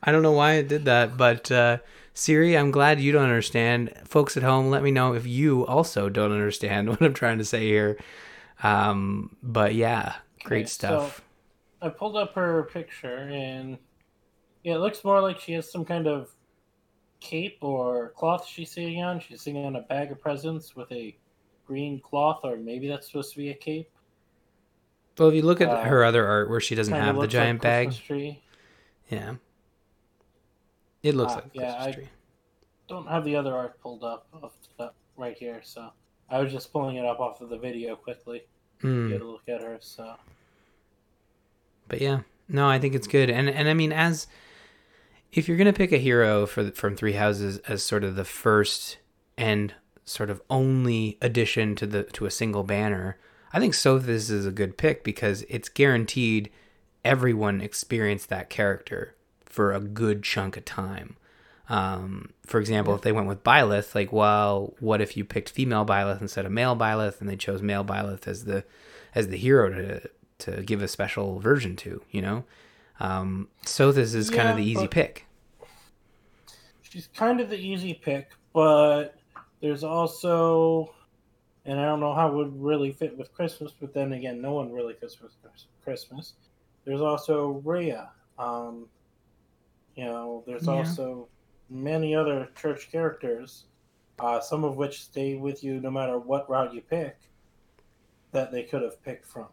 [0.06, 1.78] I don't know why it did that, but uh,
[2.14, 3.92] Siri, I'm glad you don't understand.
[4.04, 7.44] Folks at home, let me know if you also don't understand what I'm trying to
[7.44, 7.98] say here.
[8.62, 10.14] Um, but yeah,
[10.44, 11.20] great Okay, stuff.
[11.82, 13.76] I pulled up her picture and
[14.62, 16.30] yeah, it looks more like she has some kind of
[17.20, 19.20] cape or cloth she's sitting on.
[19.20, 21.16] She's sitting on a bag of presents with a
[21.66, 23.90] green cloth, or maybe that's supposed to be a cape.
[25.18, 27.34] well, if you look at uh, her other art where she doesn't have the looks
[27.34, 27.94] like giant bag,
[29.10, 29.34] yeah,
[31.06, 32.08] it looks Uh, like yeah, Christmas I- tree.
[32.88, 34.28] Don't have the other art pulled up
[34.78, 35.90] the, right here, so
[36.30, 38.44] I was just pulling it up off of the video quickly.
[38.80, 39.08] Hmm.
[39.10, 39.78] Get a look at her.
[39.80, 40.14] So
[41.88, 44.28] But yeah, no, I think it's good, and and I mean, as
[45.32, 48.24] if you're gonna pick a hero for the, from Three Houses as sort of the
[48.24, 48.98] first
[49.36, 53.18] and sort of only addition to the to a single banner,
[53.52, 56.50] I think Sothis is a good pick because it's guaranteed
[57.04, 59.15] everyone experienced that character
[59.56, 61.16] for a good chunk of time.
[61.70, 65.86] Um, for example, if they went with Byleth, like, well, what if you picked female
[65.86, 68.64] Byleth instead of male Byleth, and they chose male Byleth as the
[69.14, 72.44] as the hero to to give a special version to, you know?
[73.00, 75.26] Um, so this is kind of the easy pick.
[76.82, 79.16] she's kind of the easy pick, but
[79.60, 80.94] there's also,
[81.64, 84.52] and I don't know how it would really fit with Christmas, but then again, no
[84.52, 85.32] one really fits with
[85.82, 86.34] Christmas.
[86.84, 88.10] There's also Rhea.
[88.38, 88.86] Um,
[89.96, 90.74] you know, there's Yeah.
[90.74, 91.28] also
[91.68, 93.66] many other church characters,
[94.18, 97.18] uh, some of which stay with you no matter what route you pick,
[98.32, 99.48] that they could have picked from.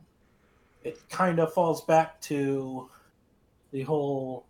[0.83, 2.89] It kind of falls back to
[3.71, 4.45] the whole.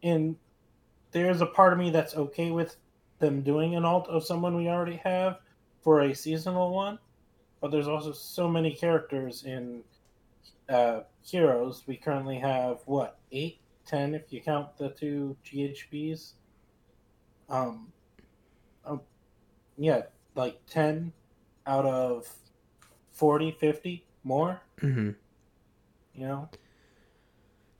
[0.00, 0.36] In
[1.12, 2.76] there's a part of me that's okay with
[3.18, 5.38] them doing an alt of someone we already have
[5.82, 6.98] for a seasonal one,
[7.60, 9.84] but there's also so many characters in
[10.68, 11.84] uh, heroes.
[11.86, 16.32] We currently have what eight, ten if you count the two GHBs.
[17.48, 17.92] Um,
[18.84, 19.00] um,
[19.76, 20.02] yeah,
[20.34, 21.12] like ten
[21.66, 22.26] out of
[23.12, 24.60] 40, 50 more.
[24.80, 25.10] hmm
[26.14, 26.48] You know,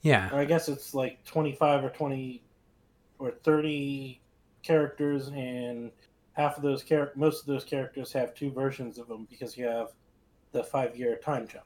[0.02, 2.42] Yeah, or I guess it's like 25 or 20
[3.18, 4.20] or 30
[4.62, 5.90] characters, and
[6.32, 9.66] half of those char- most of those characters have two versions of them because you
[9.66, 9.88] have
[10.52, 11.64] the five year time jump.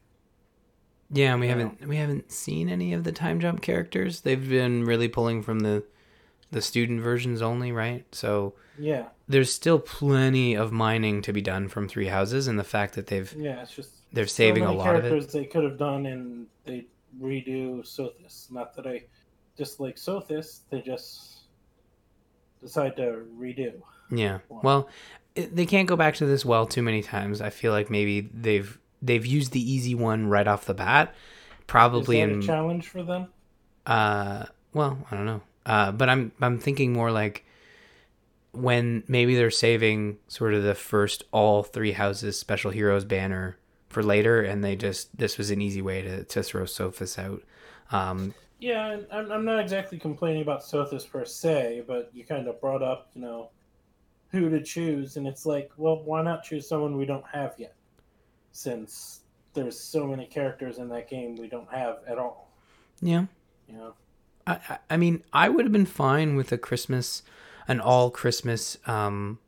[1.10, 1.32] Yeah.
[1.32, 4.22] And we haven't we haven't seen any of the time jump characters.
[4.22, 5.84] They've been really pulling from the
[6.50, 8.04] the student versions only, right?
[8.12, 12.64] So Yeah, there's still plenty of mining to be done from Three Houses, and the
[12.64, 15.08] fact that they've yeah, it's just they're saving so a lot of it.
[15.08, 16.86] characters they could have done, and they
[17.20, 18.50] redo Sothis.
[18.50, 19.04] Not that I
[19.56, 21.38] dislike Sothis, they just
[22.60, 23.74] decide to redo.
[24.10, 24.38] Yeah.
[24.48, 24.88] Well,
[25.34, 27.40] it, they can't go back to this well too many times.
[27.40, 31.14] I feel like maybe they've they've used the easy one right off the bat.
[31.66, 33.32] Probably Is that in a challenge for them?
[33.86, 35.42] uh well, I don't know.
[35.64, 37.44] Uh but I'm I'm thinking more like
[38.52, 44.02] when maybe they're saving sort of the first all three houses special heroes banner for
[44.02, 47.42] later and they just this was an easy way to to throw Sothis out.
[47.90, 52.60] Um Yeah, I'm, I'm not exactly complaining about Sothis per se, but you kind of
[52.60, 53.50] brought up, you know,
[54.30, 57.75] who to choose, and it's like, well, why not choose someone we don't have yet?
[58.56, 59.20] Since
[59.52, 62.48] there's so many characters in that game we don't have at all,
[63.02, 63.26] yeah.
[63.68, 63.92] you know.
[64.46, 67.22] I, I- I mean, I would have been fine with a Christmas,
[67.68, 69.38] an all Christmas, um,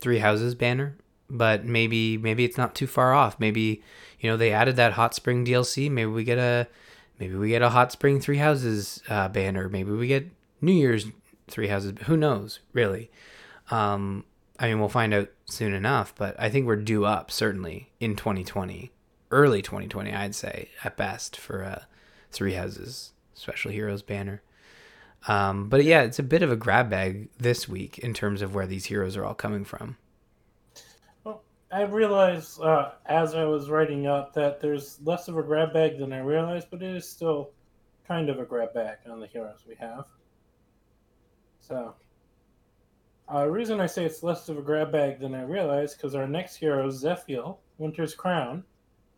[0.00, 0.96] three houses banner,
[1.28, 3.38] but maybe maybe it's not too far off.
[3.38, 3.82] Maybe
[4.20, 5.90] you know they added that hot spring DLC.
[5.90, 6.66] Maybe we get a
[7.18, 9.68] maybe we get a hot spring three houses uh, banner.
[9.68, 10.28] Maybe we get
[10.62, 11.08] New Year's
[11.46, 11.92] three houses.
[12.06, 13.10] Who knows, really?
[13.70, 14.24] Um,
[14.60, 16.14] I mean, we'll find out soon enough.
[16.14, 18.92] But I think we're due up certainly in 2020,
[19.30, 21.82] early 2020, I'd say at best for uh,
[22.30, 24.42] three houses special heroes banner.
[25.26, 28.54] Um, but yeah, it's a bit of a grab bag this week in terms of
[28.54, 29.96] where these heroes are all coming from.
[31.24, 31.42] Well,
[31.72, 35.98] I realized uh, as I was writing up that there's less of a grab bag
[35.98, 37.50] than I realized, but it is still
[38.06, 40.04] kind of a grab bag on the heroes we have.
[41.60, 41.94] So,
[43.32, 46.26] Uh, reason I say it's less of a grab bag than I realized because our
[46.26, 48.64] next hero is Zephiel, Winter's Crown.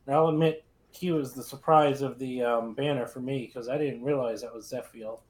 [0.07, 3.79] And I'll admit he was the surprise of the um, banner for me because I
[3.79, 5.21] didn't realize that was Zephiel.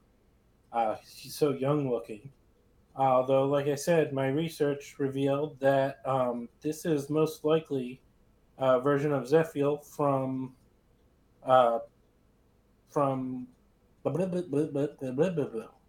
[0.73, 2.29] Uh, he's so young looking.
[2.97, 8.01] Although, like I said, my research revealed that um, this is most likely
[8.57, 10.53] a version of Zephiel from
[11.45, 11.79] uh,
[12.89, 13.47] from.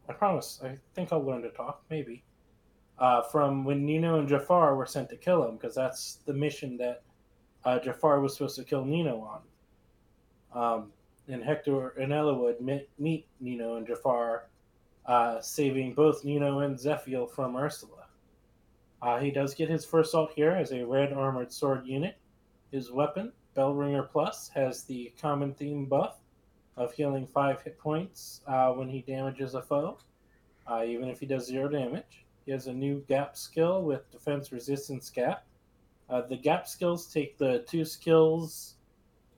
[0.08, 0.60] I promise.
[0.64, 1.82] I think I'll learn to talk.
[1.90, 2.22] Maybe
[2.98, 6.76] uh, from when Nino and Jafar were sent to kill him, because that's the mission
[6.78, 7.02] that
[7.64, 9.40] uh, Jafar was supposed to kill Nino on.
[10.54, 10.92] Um,
[11.28, 14.48] and Hector and Eliwood meet, meet Nino and Jafar,
[15.06, 18.06] uh, saving both Nino and Zephiel from Ursula.
[19.02, 22.16] Uh, he does get his first assault here as a red armored sword unit.
[22.70, 26.18] His weapon, Bellringer Plus, has the common theme buff
[26.76, 29.98] of healing 5 hit points uh, when he damages a foe,
[30.66, 32.23] uh, even if he does 0 damage.
[32.44, 35.44] He has a new gap skill with defense resistance gap.
[36.10, 38.74] Uh, the gap skills take the two skills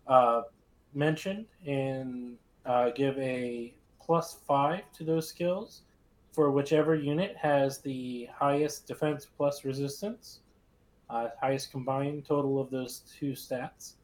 [0.06, 0.42] uh,
[0.94, 5.82] mentioned and uh, give a plus five to those skills
[6.32, 10.40] for whichever unit has the highest defense plus resistance,
[11.08, 13.94] uh, highest combined total of those two stats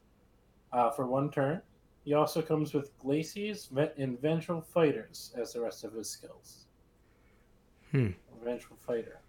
[0.71, 1.61] uh, for one turn.
[2.05, 6.65] He also comes with Glacies and Ventral Fighters as the rest of his skills.
[7.91, 8.09] Hmm.
[8.85, 9.19] Fighter.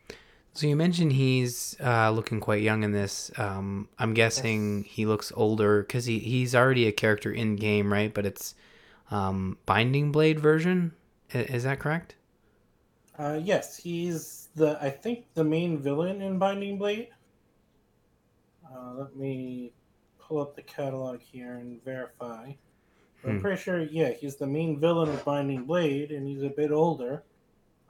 [0.54, 3.32] So you mentioned he's uh, looking quite young in this.
[3.36, 4.86] Um, I'm guessing yes.
[4.94, 8.14] he looks older because he, he's already a character in game, right?
[8.14, 8.54] But it's
[9.10, 10.92] um, Binding Blade version.
[11.32, 12.14] Is that correct?
[13.18, 17.08] Uh, yes, he's the I think the main villain in Binding Blade.
[18.64, 19.72] Uh, let me
[20.18, 22.52] pull up the catalog here and verify.
[23.22, 23.30] Hmm.
[23.30, 26.70] I'm pretty sure, yeah, he's the main villain of Binding Blade, and he's a bit
[26.70, 27.22] older.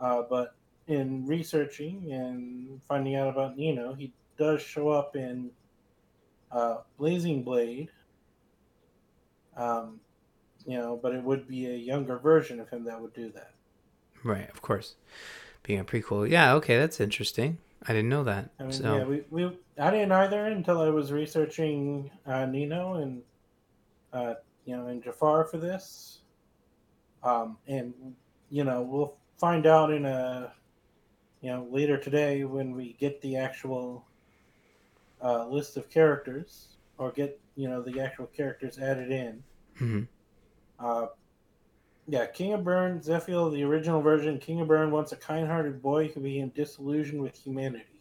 [0.01, 0.55] Uh, but
[0.87, 5.51] in researching and finding out about Nino, he does show up in
[6.53, 7.89] uh, Blazing Blade.
[9.57, 10.01] Um,
[10.67, 13.53] you know, but it would be a younger version of him that would do that.
[14.23, 14.95] Right, of course.
[15.63, 16.29] Being a prequel.
[16.29, 17.59] Yeah, okay, that's interesting.
[17.87, 18.51] I didn't know that.
[18.59, 18.97] I mean, so.
[18.97, 23.23] yeah, we, we I didn't either until I was researching uh, Nino and
[24.13, 26.21] uh, you know and Jafar for this.
[27.23, 27.93] Um, and
[28.51, 30.53] you know we'll find out in a
[31.45, 34.07] you know later today when we get the actual
[35.23, 39.45] uh, list of characters or get you know the actual characters added in.
[39.79, 40.03] Mm-hmm.
[40.79, 41.07] Uh,
[42.09, 44.39] yeah, King of Bern, Zephiel, the original version.
[44.39, 48.01] King of Bern wants a kind-hearted boy who became disillusioned with humanity.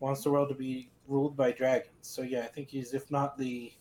[0.00, 1.94] Wants the world to be ruled by dragons.
[2.02, 3.72] So yeah, I think he's if not the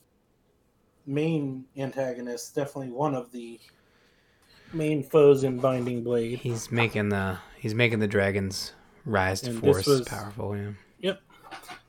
[1.05, 3.59] main antagonist, definitely one of the
[4.71, 6.39] main foes in Binding Blade.
[6.39, 8.73] He's making the he's making the dragons
[9.05, 10.57] rise to and force was, powerful.
[10.57, 10.71] Yeah.
[10.99, 11.21] Yep.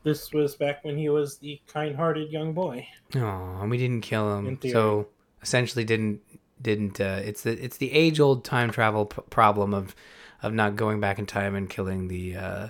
[0.02, 2.86] This was back when he was the kind-hearted young boy.
[3.16, 4.58] Oh, and we didn't kill him.
[4.70, 5.08] So
[5.40, 6.20] essentially didn't
[6.60, 9.96] didn't uh, it's the it's the age old time travel p- problem of
[10.42, 12.68] of not going back in time and killing the uh,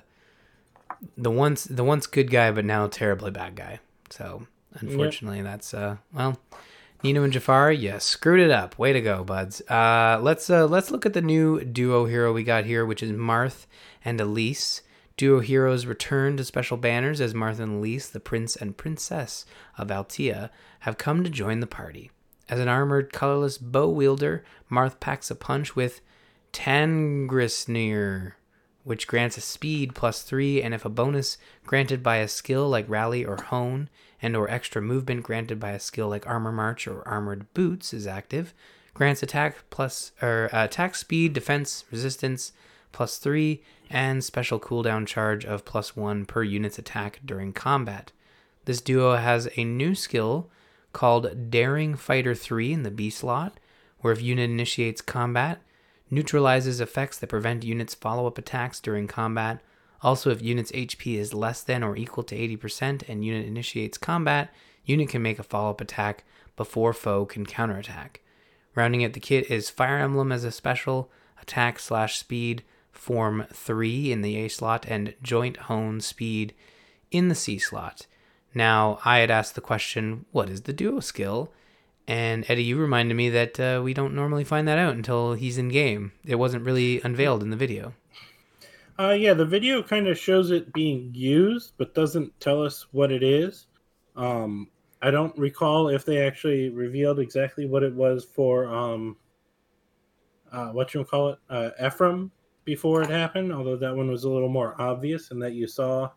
[1.19, 3.81] the once the once good guy but now terribly bad guy.
[4.11, 5.47] So unfortunately, yep.
[5.47, 6.39] that's uh well.
[7.03, 8.79] Nino and Jafar, yeah, screwed it up.
[8.79, 9.61] Way to go, buds.
[9.63, 13.11] Uh, let's uh, let's look at the new duo hero we got here, which is
[13.11, 13.67] Marth
[14.05, 14.83] and Elice.
[15.17, 19.45] Duo heroes return to special banners as Marth and Elice, the prince and princess
[19.77, 22.11] of Altea, have come to join the party.
[22.49, 26.01] As an armored, colorless bow wielder, Marth packs a punch with
[26.53, 28.33] Tangrisnir,
[28.85, 32.89] which grants a speed plus three, and if a bonus granted by a skill like
[32.89, 33.89] Rally or Hone,
[34.21, 38.07] and or extra movement granted by a skill like Armor March or Armored Boots is
[38.07, 38.55] active,
[38.95, 42.53] grants attack plus or uh, attack speed, defense, resistance
[42.93, 48.13] plus three, and special cooldown charge of plus one per unit's attack during combat.
[48.65, 50.51] This duo has a new skill
[50.93, 53.59] called Daring Fighter 3 in the B slot,
[54.01, 55.61] where if unit initiates combat,
[56.13, 59.63] neutralizes effects that prevent units' follow up attacks during combat.
[60.03, 64.53] Also, if unit's HP is less than or equal to 80% and unit initiates combat,
[64.85, 68.21] unit can make a follow up attack before foe can counterattack.
[68.75, 74.13] Rounding out the kit is Fire Emblem as a special, attack slash speed, form 3
[74.13, 76.53] in the A slot, and joint hone speed
[77.11, 78.07] in the C slot.
[78.55, 81.51] Now, I had asked the question, what is the duo skill?
[82.13, 85.57] And Eddie, you reminded me that uh, we don't normally find that out until he's
[85.57, 86.13] in game.
[86.27, 87.95] It wasn't really unveiled in the video.
[88.99, 93.11] Uh, yeah, the video kind of shows it being used, but doesn't tell us what
[93.11, 93.67] it is.
[94.15, 94.69] Um,
[95.01, 99.17] I don't recall if they actually revealed exactly what it was for um,
[100.53, 102.31] uh, what you call it, uh, Ephraim,
[102.67, 106.11] before it happened, although that one was a little more obvious in that you saw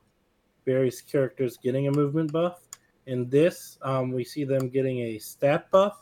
[0.66, 2.65] various characters getting a movement buff.
[3.08, 5.98] In this, um, we see them getting a stat buff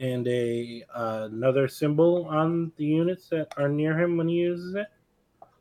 [0.00, 4.74] and a uh, another symbol on the units that are near him when he uses
[4.74, 4.86] it.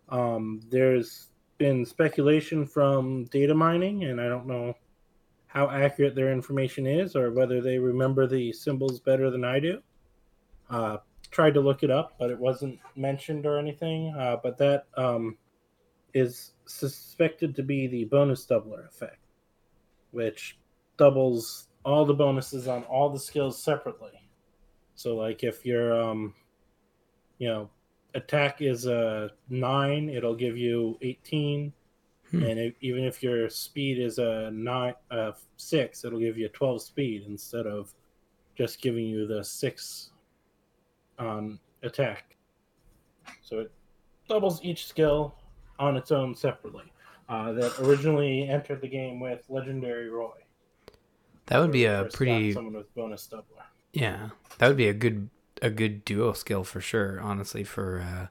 [0.09, 4.73] Um, there's been speculation from data mining, and I don't know
[5.47, 9.81] how accurate their information is or whether they remember the symbols better than I do.
[10.69, 10.97] Uh,
[11.31, 14.13] tried to look it up, but it wasn't mentioned or anything.
[14.15, 15.37] Uh, but that um,
[16.13, 19.17] is suspected to be the bonus doubler effect,
[20.11, 20.58] which
[20.99, 24.11] doubles all the bonuses on all the skills separately.
[24.95, 26.35] So, like if your, um,
[27.39, 27.69] you know,
[28.13, 31.73] attack is a nine, it'll give you eighteen,
[32.31, 32.43] Hmm.
[32.43, 36.81] and even if your speed is a nine, uh, six, it'll give you a twelve
[36.83, 37.91] speed instead of
[38.55, 40.11] just giving you the six
[41.17, 42.35] on attack.
[43.41, 43.71] So it
[44.27, 45.33] doubles each skill
[45.79, 46.91] on its own separately.
[47.29, 50.37] Uh, that originally entered the game with Legendary Roy.
[51.49, 53.63] That would be a pretty someone with bonus doubler.
[53.93, 54.29] yeah.
[54.57, 55.29] That would be a good
[55.61, 57.19] a good duo skill for sure.
[57.21, 58.27] Honestly, for uh,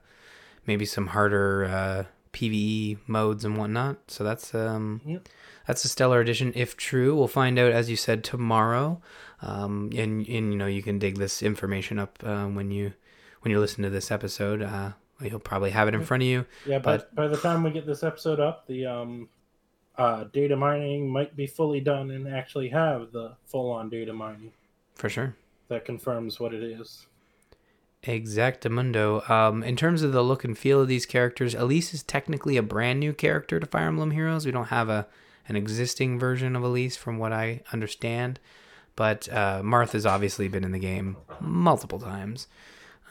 [0.65, 2.03] maybe some harder uh,
[2.33, 3.97] PVE modes and whatnot.
[4.09, 5.27] So that's um Yep.
[5.67, 7.15] that's a stellar addition if true.
[7.15, 9.01] We'll find out as you said tomorrow.
[9.41, 12.93] Um, and and you know you can dig this information up uh, when you
[13.41, 14.61] when you listen to this episode.
[14.61, 16.45] Uh, you'll probably have it in front of you.
[16.65, 19.27] Yeah, But- but by the time we get this episode up, the um,
[19.99, 24.51] uh, data mining might be fully done and actually have the full-on data mining
[24.95, 25.35] For sure.
[25.67, 27.05] that confirms what it is.
[28.03, 29.29] Exactamundo.
[29.29, 32.63] Um, in terms of the look and feel of these characters, Elice is technically a
[32.63, 34.45] brand new character to Fire Emblem Heroes.
[34.45, 35.07] We don't have a
[35.49, 38.39] an existing version of Elice, from what I understand.
[38.95, 42.47] But uh, Marth's obviously been in the game multiple times.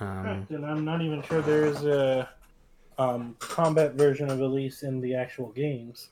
[0.00, 2.28] Um, Correct, and I'm not even sure there's a
[2.96, 6.10] um, combat version of Elice in the actual games.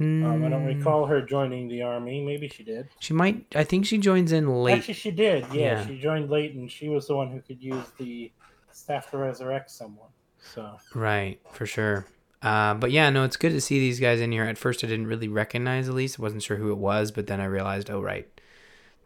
[0.00, 2.24] Um, I don't mm, recall her joining the army.
[2.24, 2.88] Maybe she did.
[2.98, 3.46] She might.
[3.54, 4.78] I think she joins in late.
[4.78, 5.46] Actually, she did.
[5.52, 5.86] Yeah, Yeah.
[5.86, 8.32] she joined late, and she was the one who could use the
[8.72, 10.08] staff to resurrect someone.
[10.40, 12.06] So Right, for sure.
[12.42, 14.44] Uh, but yeah, no, it's good to see these guys in here.
[14.44, 16.18] At first, I didn't really recognize Elice.
[16.18, 18.28] I wasn't sure who it was, but then I realized, oh, right,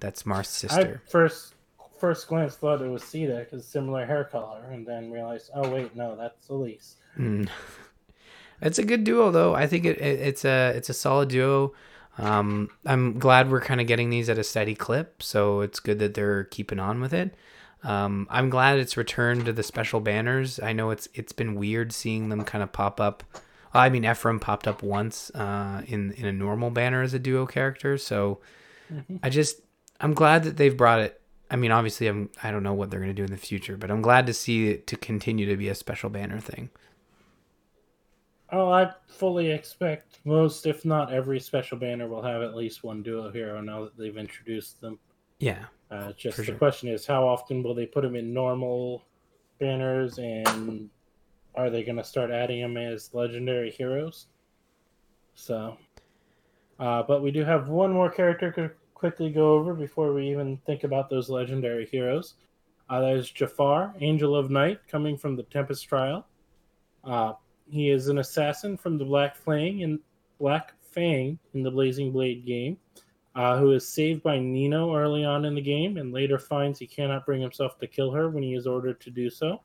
[0.00, 1.02] that's Marth's sister.
[1.06, 1.54] I first
[2.00, 5.94] first glance thought it was Sita because similar hair color, and then realized, oh wait,
[5.94, 6.96] no, that's Elice.
[7.18, 7.48] Mm.
[8.60, 9.54] It's a good duo, though.
[9.54, 11.72] I think it, it, it's a it's a solid duo.
[12.18, 16.00] Um, I'm glad we're kind of getting these at a steady clip, so it's good
[16.00, 17.34] that they're keeping on with it.
[17.84, 20.58] Um, I'm glad it's returned to the special banners.
[20.58, 23.22] I know it's it's been weird seeing them kind of pop up.
[23.72, 27.46] I mean, Ephraim popped up once uh, in in a normal banner as a duo
[27.46, 28.40] character, so
[28.92, 29.20] Mhm.
[29.22, 29.60] I just
[30.00, 31.20] I'm glad that they've brought it.
[31.50, 33.90] I mean, obviously, I'm I don't know what they're gonna do in the future, but
[33.90, 36.70] I'm glad to see it to continue to be a special banner thing.
[38.50, 43.02] Oh, I fully expect most, if not every, special banner will have at least one
[43.02, 44.98] duo hero now that they've introduced them.
[45.38, 45.64] Yeah.
[45.90, 46.54] Uh, just the sure.
[46.54, 49.04] question is, how often will they put them in normal
[49.60, 50.88] banners, and
[51.54, 54.26] are they going to start adding them as legendary heroes?
[55.34, 55.76] So,
[56.78, 60.56] uh, but we do have one more character to quickly go over before we even
[60.66, 62.34] think about those legendary heroes.
[62.88, 66.26] Uh, that is Jafar, Angel of Night, coming from the Tempest Trial.
[67.70, 69.98] He is an assassin from the Black Fang
[70.40, 72.78] Black Fang in the Blazing Blade game
[73.38, 76.88] uh, who is saved by Nino early on in the game and later finds he
[76.88, 79.60] cannot bring himself to kill her when he is ordered to do so,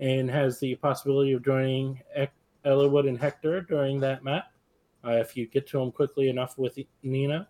[0.00, 1.98] and has the possibility of joining
[2.66, 4.52] Eliwood and Hector during that map
[5.02, 7.46] uh, if you get to him quickly enough with Nino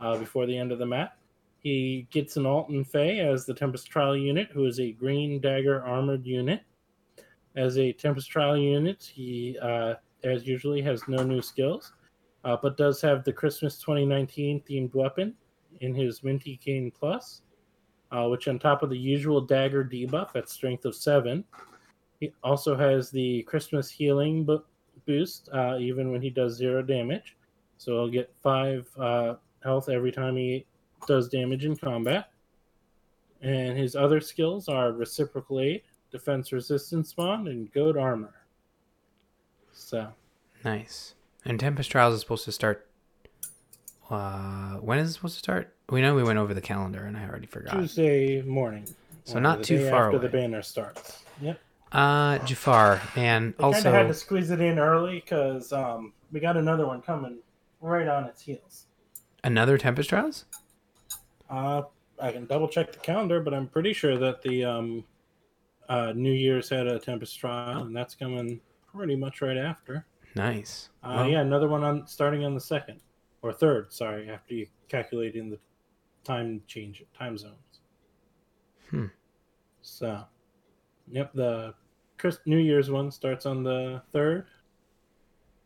[0.00, 1.18] uh, before the end of the map.
[1.60, 5.82] He gets an Alton Faye as the Tempest Trial unit, who is a green dagger
[5.84, 6.62] armored unit.
[7.56, 11.92] As a Tempest Trial unit, he, uh, as usually, has no new skills
[12.44, 15.34] uh, but does have the Christmas 2019 themed weapon
[15.80, 17.42] in his Minty Cane Plus,
[18.12, 21.42] uh, which on top of the usual dagger debuff at strength of 7,
[22.20, 24.64] he also has the Christmas healing bo-
[25.06, 27.36] boost uh, even when he does zero damage.
[27.78, 30.64] So he'll get 5 uh, health every time he
[31.06, 32.28] does damage in combat.
[33.40, 35.82] And his other skills are Reciprocal Aid,
[36.14, 38.32] Defense Resistance Bond, and Goad Armor.
[39.72, 40.12] So.
[40.64, 41.14] Nice.
[41.44, 42.86] And Tempest Trials is supposed to start.
[44.08, 45.74] Uh, when is it supposed to start?
[45.90, 47.74] We know we went over the calendar, and I already forgot.
[47.74, 48.86] Tuesday morning.
[49.24, 50.26] So not too far after away.
[50.26, 51.24] the banner starts.
[51.40, 51.58] Yep.
[51.90, 53.52] Uh, Jafar, man.
[53.58, 57.02] They kind of had to squeeze it in early because um, we got another one
[57.02, 57.38] coming
[57.80, 58.86] right on its heels.
[59.42, 60.44] another Tempest Trials.
[61.50, 61.82] Uh,
[62.20, 65.04] I can double check the calendar, but I'm pretty sure that the um,
[65.88, 68.60] uh, New Year's had a Tempest trial, and that's coming
[68.92, 70.06] pretty much right after.
[70.34, 70.90] Nice.
[71.02, 73.00] Uh, Well, yeah, another one on starting on the second
[73.42, 73.92] or third.
[73.92, 75.58] Sorry, after you calculate in the
[76.24, 77.80] time change time zones.
[78.90, 79.06] Hmm.
[79.82, 80.24] So,
[81.10, 81.74] yep, the
[82.18, 84.46] Chris New Year's one starts on the third.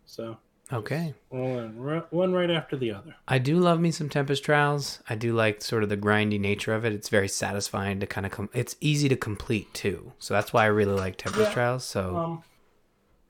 [0.04, 0.38] So
[0.70, 1.14] Okay.
[1.30, 3.14] rolling one right after the other.
[3.26, 5.02] I do love me some Tempest Trials.
[5.08, 6.92] I do like sort of the grindy nature of it.
[6.92, 8.50] It's very satisfying to kind of come.
[8.52, 10.12] it's easy to complete too.
[10.18, 11.54] So that's why I really like Tempest Yeah.
[11.54, 11.84] Trials.
[11.84, 12.42] So Um,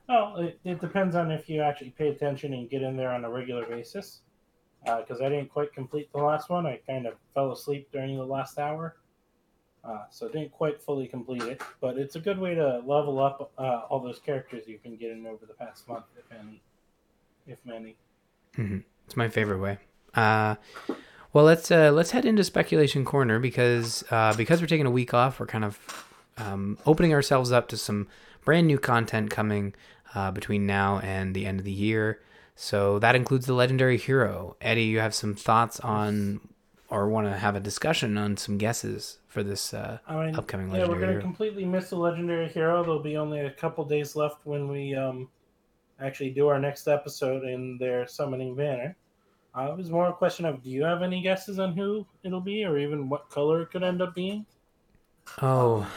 [0.09, 3.23] well, it, it depends on if you actually pay attention and get in there on
[3.23, 4.19] a regular basis.
[4.83, 6.65] Because I didn't quite complete the last one.
[6.65, 8.95] I kind of fell asleep during the last hour.
[9.83, 11.61] Uh, so didn't quite fully complete it.
[11.79, 15.25] But it's a good way to level up uh, all those characters you've been getting
[15.25, 16.61] over the past month, if any.
[17.49, 17.95] If many.
[18.57, 19.79] it's my favorite way.
[20.13, 20.55] Uh,
[21.33, 25.13] well, let's uh, let's head into speculation corner because uh, because we're taking a week
[25.13, 25.79] off, we're kind of
[26.37, 28.07] um, opening ourselves up to some
[28.45, 29.73] brand new content coming
[30.13, 32.21] uh, between now and the end of the year.
[32.55, 34.55] So that includes the legendary hero.
[34.61, 36.41] Eddie, you have some thoughts on,
[36.89, 40.69] or want to have a discussion on some guesses for this uh, I mean, upcoming
[40.71, 42.83] yeah, we're going to completely miss the legendary hero.
[42.83, 45.29] There'll be only a couple days left when we um,
[46.01, 48.95] actually do our next episode in their summoning banner.
[49.55, 52.41] Uh, it was more a question of do you have any guesses on who it'll
[52.41, 54.45] be or even what color it could end up being?
[55.41, 55.87] Oh,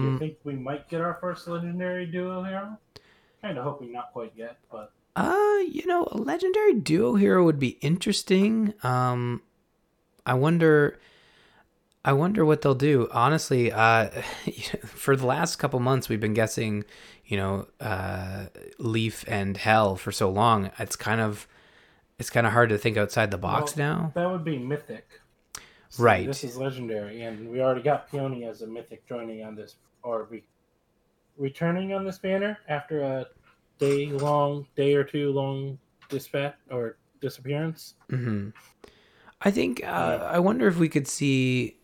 [0.00, 2.78] Do you um, think we might get our first legendary duo hero?
[3.42, 7.58] Kind of hoping not quite yet, but Uh, you know, a legendary duo hero would
[7.58, 8.74] be interesting.
[8.82, 9.42] Um,
[10.24, 10.98] I wonder,
[12.04, 13.08] I wonder what they'll do.
[13.12, 14.08] Honestly, uh,
[14.86, 16.84] for the last couple months, we've been guessing,
[17.26, 18.46] you know, uh,
[18.78, 20.70] Leif and Hel for so long.
[20.78, 21.46] It's kind of,
[22.18, 24.12] it's kind of hard to think outside the box Well, now.
[24.14, 25.20] that would be mythic.
[25.90, 26.26] So Right.
[26.26, 30.24] This is legendary, and we already got Peony as a mythic joining on this, or
[30.30, 30.44] re-
[31.36, 33.26] returning on this banner after a
[33.78, 35.78] day long, day or two long
[36.08, 37.94] dispatch or disappearance.
[38.08, 38.50] hmm
[39.42, 39.82] I think.
[39.84, 41.76] Uh, I wonder if we could see.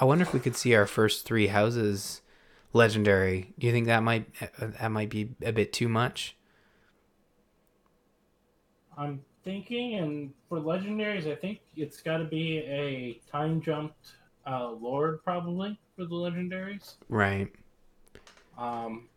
[0.00, 2.20] I wonder if we could see our first three houses
[2.72, 3.52] legendary.
[3.58, 4.26] Do you think that might
[4.58, 6.36] that might be a bit too much?
[8.96, 14.12] I'm thinking, and for legendaries, I think it's got to be a time jumped
[14.46, 16.94] uh, lord probably for the legendaries.
[17.08, 17.50] Right.
[18.58, 19.08] Um,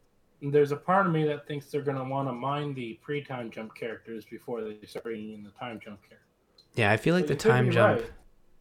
[0.42, 3.24] there's a part of me that thinks they're going to want to mine the pre
[3.24, 6.28] time jump characters before they start bringing in the time jump characters.
[6.76, 8.02] Yeah, I feel like But the time jump.
[8.02, 8.12] right.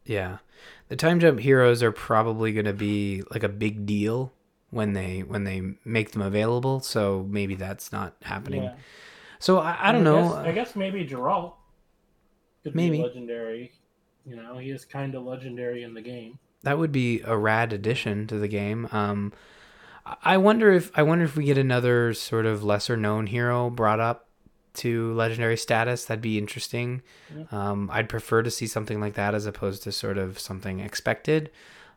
[0.07, 0.37] Yeah,
[0.87, 4.31] the time jump heroes are probably going to be like a big deal
[4.69, 6.79] when they when they make them available.
[6.79, 8.63] So maybe that's not happening.
[8.63, 8.75] Yeah.
[9.39, 10.23] So I, I don't know.
[10.29, 11.53] Guess, I guess maybe Jeralt
[12.63, 12.97] could Maybe.
[12.97, 13.71] be legendary.
[14.25, 16.39] You know, he is kind of legendary in the game.
[16.63, 18.87] that would be a rad addition to the game.
[18.91, 19.31] Um,
[20.05, 23.69] I- I wonder if I wonder if we get another sort of lesser known hero
[23.69, 24.26] brought up
[24.77, 26.05] to legendary status.
[26.05, 27.01] That'd be interesting.
[27.35, 27.43] Yeah.
[27.51, 31.49] Um, I'd prefer to see something like that as opposed to sort of something expected.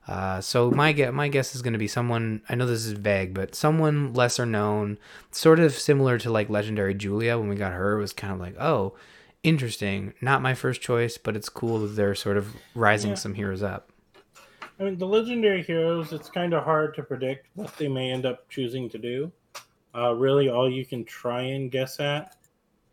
[0.09, 2.43] Uh, so my guess, my guess is going to be someone.
[2.49, 4.99] I know this is vague, but someone lesser known,
[5.31, 7.39] sort of similar to like legendary Julia.
[7.39, 8.95] When we got her, it was kind of like, oh,
[9.43, 10.15] interesting.
[10.21, 13.17] Not my first choice, but it's cool that they're sort of rising Yeah.
[13.17, 13.91] some heroes up.
[14.79, 18.25] I mean, the legendary heroes, it's kind of hard to predict what they may end
[18.25, 19.31] up choosing to do.
[19.95, 22.37] Uh, really, all you can try and guess at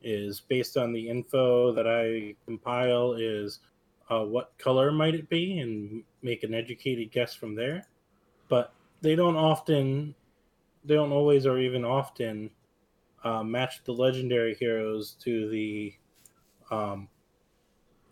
[0.02, 3.60] is based on the info that I compile is
[4.10, 7.88] uh, what color might it be and make an educated guess from there.
[8.48, 10.16] But they don't often,
[10.86, 12.50] they don't always or even often
[13.24, 15.94] uh, match the legendary heroes to the,
[16.72, 17.10] um,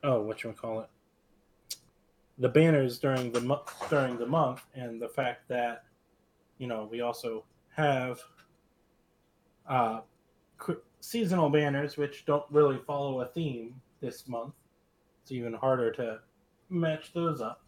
[0.03, 0.89] oh, what you call it?
[2.38, 5.86] the banners during the mo- during the month and the fact that
[6.57, 8.19] you know we also have
[9.67, 10.01] uh
[11.05, 14.53] seasonal banners which don't really follow a theme this month.
[15.21, 16.19] It's even harder to
[16.69, 17.61] match those up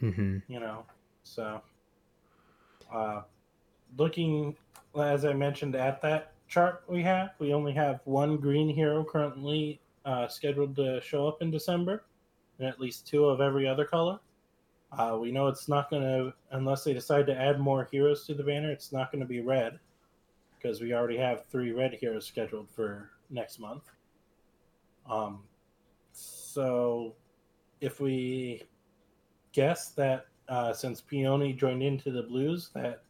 [0.00, 0.84] hmm you know?
[1.22, 1.62] So
[2.92, 3.22] uh
[3.96, 4.56] looking
[4.98, 9.80] as i mentioned at that chart we have we only have one green hero currently
[10.04, 12.04] uh, scheduled to show up in december
[12.58, 14.18] and at least two of every other color.
[14.98, 18.34] Uh, we know it's not going to unless they decide to add more heroes to
[18.34, 19.78] the banner it's not going to be red
[20.62, 23.90] because we already have three red heroes scheduled for next month
[25.10, 25.40] um
[26.12, 27.14] so
[27.80, 28.62] if we
[29.52, 33.02] guess that uh, since Peony joined into the Blues, that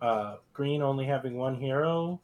[0.00, 2.20] uh, Green only having one hero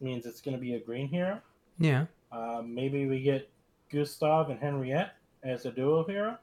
[0.00, 1.40] means it's going to be a Green hero.
[1.78, 2.06] Yeah.
[2.32, 3.50] Uh, maybe we get
[3.90, 6.38] Gustav and Henriette as a duo hero.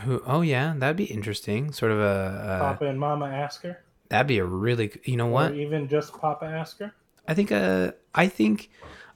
[0.00, 0.22] Who?
[0.26, 1.72] Oh yeah, that'd be interesting.
[1.72, 2.58] Sort of a.
[2.60, 3.76] Papa and Mama Askr.
[4.12, 4.92] That'd be a really.
[5.04, 5.52] You know what?
[5.52, 6.92] Or even just Papa Askr.
[7.26, 7.94] I think a.
[8.14, 8.68] I think.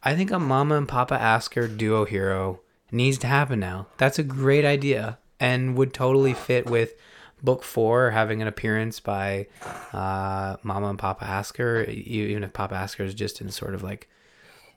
[0.03, 3.89] I think a Mama and Papa Askr duo hero needs to happen now.
[3.99, 6.95] That's a great idea and would totally fit with
[7.43, 9.49] book four having an appearance by
[9.93, 11.87] uh, Mama and Papa Askr.
[11.89, 14.09] Even if Papa Askr is just in sort of like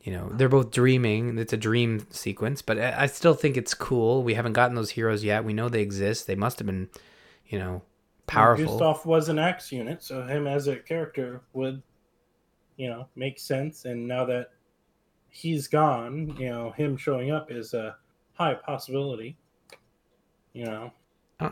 [0.01, 4.23] you know they're both dreaming it's a dream sequence but i still think it's cool
[4.23, 6.87] we haven't gotten those heroes yet we know they exist they must have been
[7.49, 7.81] you know
[8.29, 8.65] powerful.
[8.65, 11.81] Gustav was an x unit so him as a character would
[12.77, 13.85] you know make sense.
[13.85, 14.51] And now that
[15.29, 17.95] he's gone you know him showing up is a
[18.33, 19.37] high possibility
[20.53, 20.91] you know.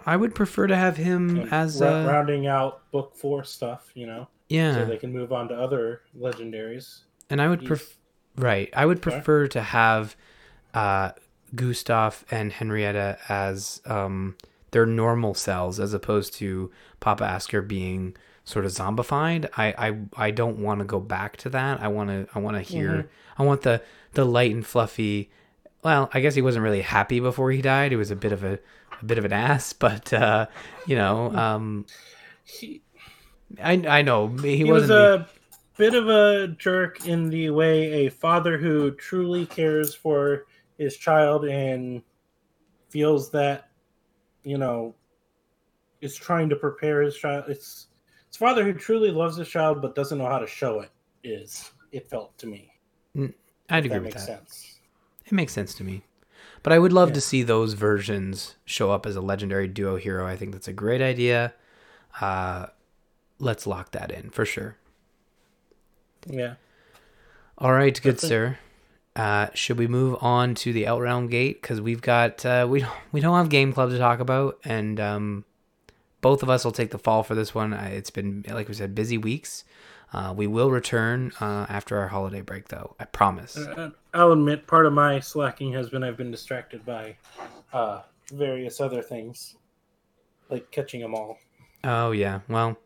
[0.05, 4.05] I would prefer to have him and as ra- rounding out book four stuff you
[4.05, 4.73] know yeah.
[4.73, 7.03] so they can move on to other legendaries.
[7.30, 7.93] And i would prefer
[8.38, 8.69] Right.
[8.75, 10.15] I would prefer to have
[10.73, 11.11] uh,
[11.55, 14.38] Gustav and Henriette as um,
[14.78, 16.69] their normal cells as opposed to
[16.99, 19.49] Papa Askr being sort of zombified.
[19.57, 21.82] I I, I don't want to go back to that.
[21.82, 23.41] I want to I want to hear mm-hmm.
[23.41, 23.82] I want the
[24.13, 25.32] the light and fluffy.
[25.84, 27.91] Well, I guess he wasn't really happy before he died.
[27.91, 28.59] He was a bit of a
[29.01, 30.45] a bit of an ass, but uh,
[30.86, 31.88] you know, um,
[32.43, 32.84] he,
[33.59, 34.91] I I know he, he wasn't.
[34.91, 35.28] Was a
[35.75, 40.45] bit of a jerk in the way a father who truly cares for
[40.78, 42.03] his child and
[42.89, 43.66] feels that
[44.47, 44.95] you know
[46.01, 47.87] is trying to prepare his child it's
[48.27, 50.91] it's father who truly loves his child but doesn't know how to show it
[51.23, 52.71] is it felt to me
[53.15, 53.33] mm,
[53.69, 54.79] i'd agree that with that sense.
[55.25, 56.03] it makes sense to me
[56.63, 57.15] but i would love yeah.
[57.15, 60.73] to see those versions show up as a legendary duo hero i think that's a
[60.73, 61.53] great idea
[62.21, 62.65] uh,
[63.37, 64.77] let's lock that in for sure
[66.29, 66.55] yeah.
[67.57, 68.57] All right, good sir.
[69.18, 71.59] Uh, should we move on to the Outrealm Gate?
[71.59, 75.43] Because we've got uh, we we don't have game club to talk about, and um,
[76.22, 77.74] both of us will take the fall for this one.
[77.74, 79.63] It's been like we said, busy weeks.
[80.13, 82.95] Uh, we will return uh, after our holiday break, though.
[82.99, 83.57] I promise.
[83.57, 87.18] Uh, I'll admit, part of my slacking has been I've been distracted by
[87.74, 89.55] uh, various other things,
[90.49, 91.39] like catching them all.
[91.84, 92.78] Oh yeah, well,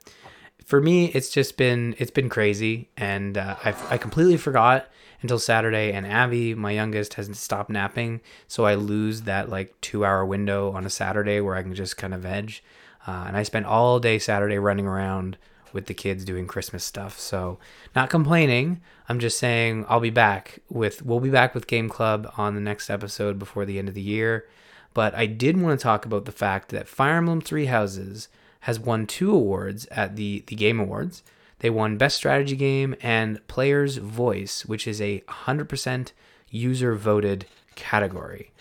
[0.65, 4.87] for me, it's just been it's been crazy, and uh, I I completely forgot
[5.21, 5.91] until Saturday.
[5.91, 10.71] And Abby, my youngest, hasn't stopped napping, so I lose that like two hour window
[10.71, 12.61] on a Saturday where I can just kind of veg.
[13.07, 15.37] Uh, and I spent all day Saturday running around
[15.73, 17.19] with the kids doing Christmas stuff.
[17.19, 17.57] So
[17.95, 18.81] not complaining.
[19.07, 22.61] I'm just saying I'll be back with we'll be back with Game Club on the
[22.61, 24.47] next episode before the end of the year.
[24.93, 28.27] But I did want to talk about the fact that Fire Emblem Three Houses
[28.61, 31.23] has won two awards at the, the Game Awards.
[31.61, 36.11] They won Best Strategy Game and Player's Voice, which is a 100%
[36.49, 37.45] user voted
[37.75, 38.51] category.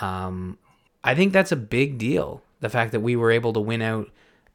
[0.00, 0.58] Um,
[1.04, 2.42] I think that's a big deal.
[2.60, 4.08] The fact that we were able to win out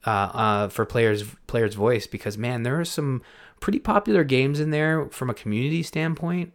[0.05, 3.21] uh, uh, for players players voice because man, there are some
[3.59, 6.53] pretty popular games in there from a community standpoint.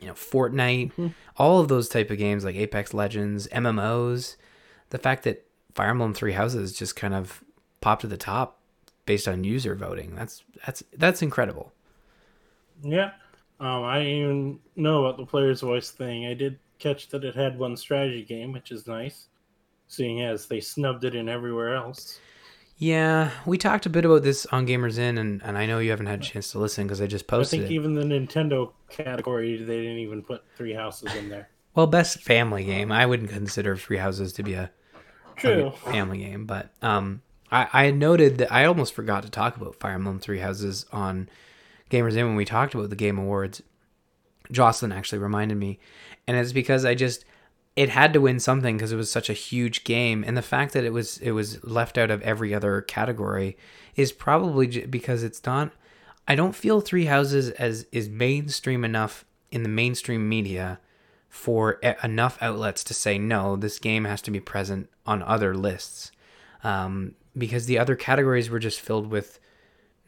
[0.00, 1.08] You know, Fortnite, mm-hmm.
[1.36, 4.36] all of those type of games like Apex Legends, MMOs.
[4.90, 5.44] The fact that
[5.74, 7.42] Fire Emblem Three Houses just kind of
[7.80, 8.59] popped to the top
[9.10, 10.14] based on user voting.
[10.14, 11.72] That's that's that's incredible.
[12.80, 13.10] Yeah,
[13.58, 16.26] um, I didn't even know about the player's voice thing.
[16.26, 19.26] I did catch that it had one strategy game, which is nice,
[19.88, 22.20] seeing as they snubbed it in everywhere else.
[22.78, 25.90] Yeah, we talked a bit about this on Gamers Inn, and, and I know you
[25.90, 27.58] haven't had a chance to listen because I just posted.
[27.58, 27.74] I think it.
[27.74, 31.50] even the Nintendo category, they didn't even put Three Houses in there.
[31.74, 32.92] Well, best family game.
[32.92, 34.70] I wouldn't consider Three Houses to be a,
[35.34, 35.66] True.
[35.66, 39.76] a family game, but um, I, I noted that I almost forgot to talk about
[39.76, 41.28] Fire Emblem Three Houses on
[41.90, 43.62] Gamers Inn when we talked about the Game Awards.
[44.50, 45.78] Jocelyn actually reminded me,
[46.26, 47.24] and it's because I just
[47.76, 50.72] it had to win something because it was such a huge game, and the fact
[50.72, 53.56] that it was it was left out of every other category
[53.96, 55.72] is probably because it's not.
[56.28, 60.78] I don't feel Three Houses as is mainstream enough in the mainstream media
[61.28, 61.72] for
[62.02, 63.56] enough outlets to say no.
[63.56, 66.12] This game has to be present on other lists.
[66.62, 69.38] Um, because the other categories were just filled with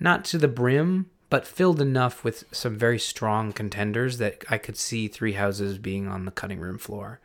[0.01, 4.77] not to the brim, but filled enough with some very strong contenders that I could
[4.77, 7.21] see Three Houses being on the cutting room floor.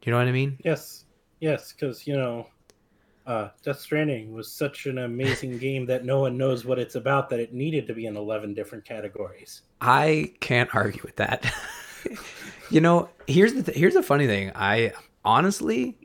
[0.00, 0.58] Do you know what I mean?
[0.64, 1.04] Yes,
[1.40, 2.46] yes, because you know,
[3.26, 7.28] uh, Death Stranding was such an amazing game that no one knows what it's about
[7.30, 9.62] that it needed to be in eleven different categories.
[9.80, 11.52] I can't argue with that.
[12.70, 14.52] you know, here's the th- here's the funny thing.
[14.54, 14.92] I
[15.24, 15.96] honestly,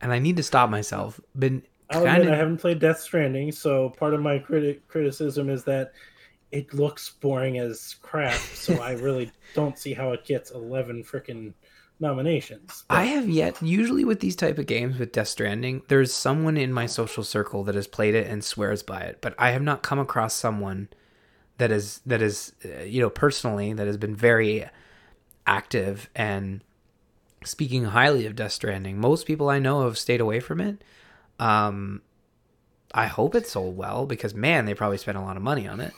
[0.00, 1.62] and I need to stop myself, been
[1.92, 5.92] I'll admit I haven't played Death Stranding, so part of my criti- criticism is that
[6.50, 8.38] it looks boring as crap.
[8.38, 11.54] So I really don't see how it gets eleven freaking
[12.00, 12.84] nominations.
[12.90, 16.72] I have yet usually with these type of games with Death Stranding, there's someone in
[16.72, 19.82] my social circle that has played it and swears by it, but I have not
[19.82, 20.88] come across someone
[21.58, 24.66] that is that is uh, you know personally that has been very
[25.46, 26.62] active and
[27.44, 29.00] speaking highly of Death Stranding.
[29.00, 30.82] Most people I know have stayed away from it.
[31.38, 32.02] Um,
[32.94, 35.80] I hope it sold well because man, they probably spent a lot of money on
[35.80, 35.94] it.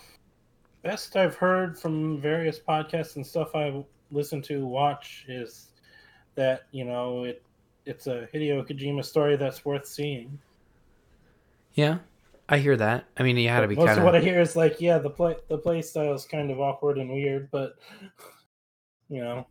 [0.83, 5.71] Best I've heard from various podcasts and stuff I listen to, watch is
[6.37, 7.45] that you know it
[7.87, 10.41] it's a Hideo Kojima story that's worth seeing.
[11.75, 11.99] Yeah,
[12.49, 13.07] I hear that.
[13.17, 14.99] I mean, you had to be Most kind of what I hear is like, yeah,
[14.99, 17.77] the play the play style is kind of awkward and weird, but
[19.09, 19.47] you know,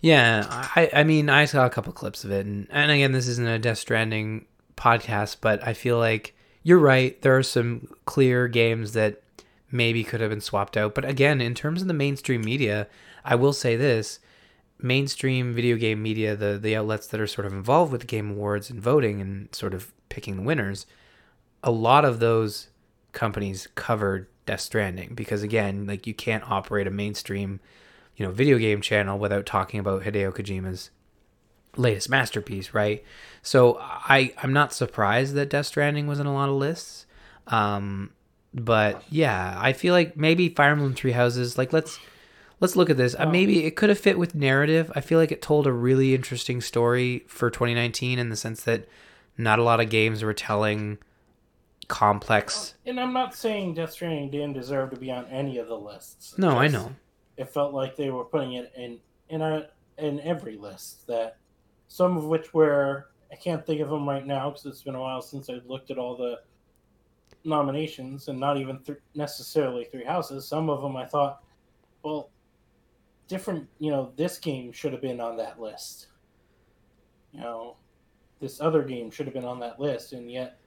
[0.00, 3.28] Yeah, I I mean I saw a couple clips of it, and and again this
[3.28, 4.46] isn't a Death Stranding
[4.82, 7.20] podcast, but I feel like you're right.
[7.22, 9.22] There are some clear games that
[9.70, 12.88] maybe could have been swapped out, but again, in terms of the mainstream media,
[13.24, 14.18] I will say this:
[14.80, 18.30] mainstream video game media, the the outlets that are sort of involved with the game
[18.30, 20.86] awards and voting and sort of picking the winners,
[21.62, 22.68] a lot of those
[23.12, 27.60] companies covered Death Stranding because again, like you can't operate a mainstream
[28.16, 30.90] you know video game channel without talking about Hideo Kojima's
[31.76, 33.04] latest masterpiece, right?
[33.42, 37.06] So I I'm not surprised that Death Stranding was in a lot of lists.
[37.46, 38.10] Um
[38.54, 41.98] but yeah, I feel like maybe Fire Emblem Three Houses like let's
[42.60, 43.16] let's look at this.
[43.18, 44.92] Uh, maybe it could have fit with narrative.
[44.94, 48.86] I feel like it told a really interesting story for 2019 in the sense that
[49.36, 50.98] not a lot of games were telling
[51.88, 55.76] complex and I'm not saying Death Stranding didn't deserve to be on any of the
[55.76, 56.38] lists.
[56.38, 56.94] No, I know.
[57.36, 58.98] It felt like they were putting it in
[59.28, 59.68] in a
[59.98, 61.36] in every list that
[61.92, 65.00] some of which were I can't think of them right now because it's been a
[65.00, 66.40] while since I looked at all the
[67.44, 70.48] nominations and not even th- necessarily three houses.
[70.48, 71.44] Some of them I thought,
[72.02, 72.30] well,
[73.28, 73.68] different.
[73.78, 76.06] You know, this game should have been on that list.
[77.32, 77.76] You know,
[78.40, 80.60] this other game should have been on that list, and yet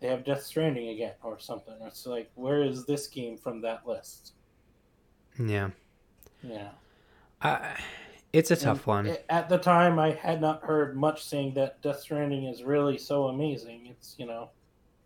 [0.00, 1.74] they have Death Stranding again or something.
[1.82, 4.32] It's like, where is this game from that list?
[5.38, 5.70] Yeah.
[6.42, 6.70] Yeah.
[7.40, 7.78] I,
[8.32, 9.16] it's a tough And one.
[9.28, 13.28] At the time, I had not heard much saying that Death Stranding is really so
[13.28, 13.86] amazing.
[13.86, 14.50] It's you know,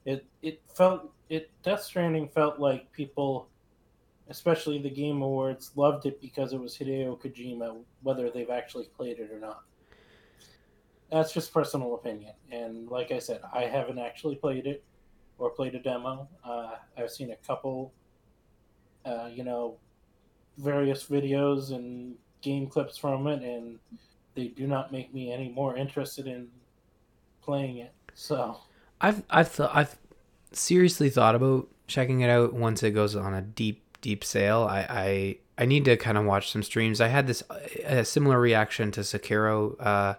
[0.05, 3.49] it it felt it Death Stranding felt like people,
[4.29, 9.19] especially the Game Awards, loved it because it was Hideo Kojima, whether they've actually played
[9.19, 9.63] it or not.
[11.11, 14.83] That's just personal opinion, and like I said, I haven't actually played it
[15.39, 16.29] or played a demo.
[16.45, 17.93] Uh, I've seen a couple,
[19.05, 19.77] uh, you know,
[20.57, 23.79] various videos and game clips from it, and
[24.35, 26.49] they do not make me any more interested in
[27.43, 27.93] playing it.
[28.15, 28.59] So,
[29.01, 29.97] I've I've th- I've
[30.53, 34.67] seriously thought about checking it out once it goes on a deep deep sale.
[34.69, 37.01] I I, I need to kind of watch some streams.
[37.01, 37.43] I had this
[37.85, 40.15] a similar reaction to Sekiro, uh,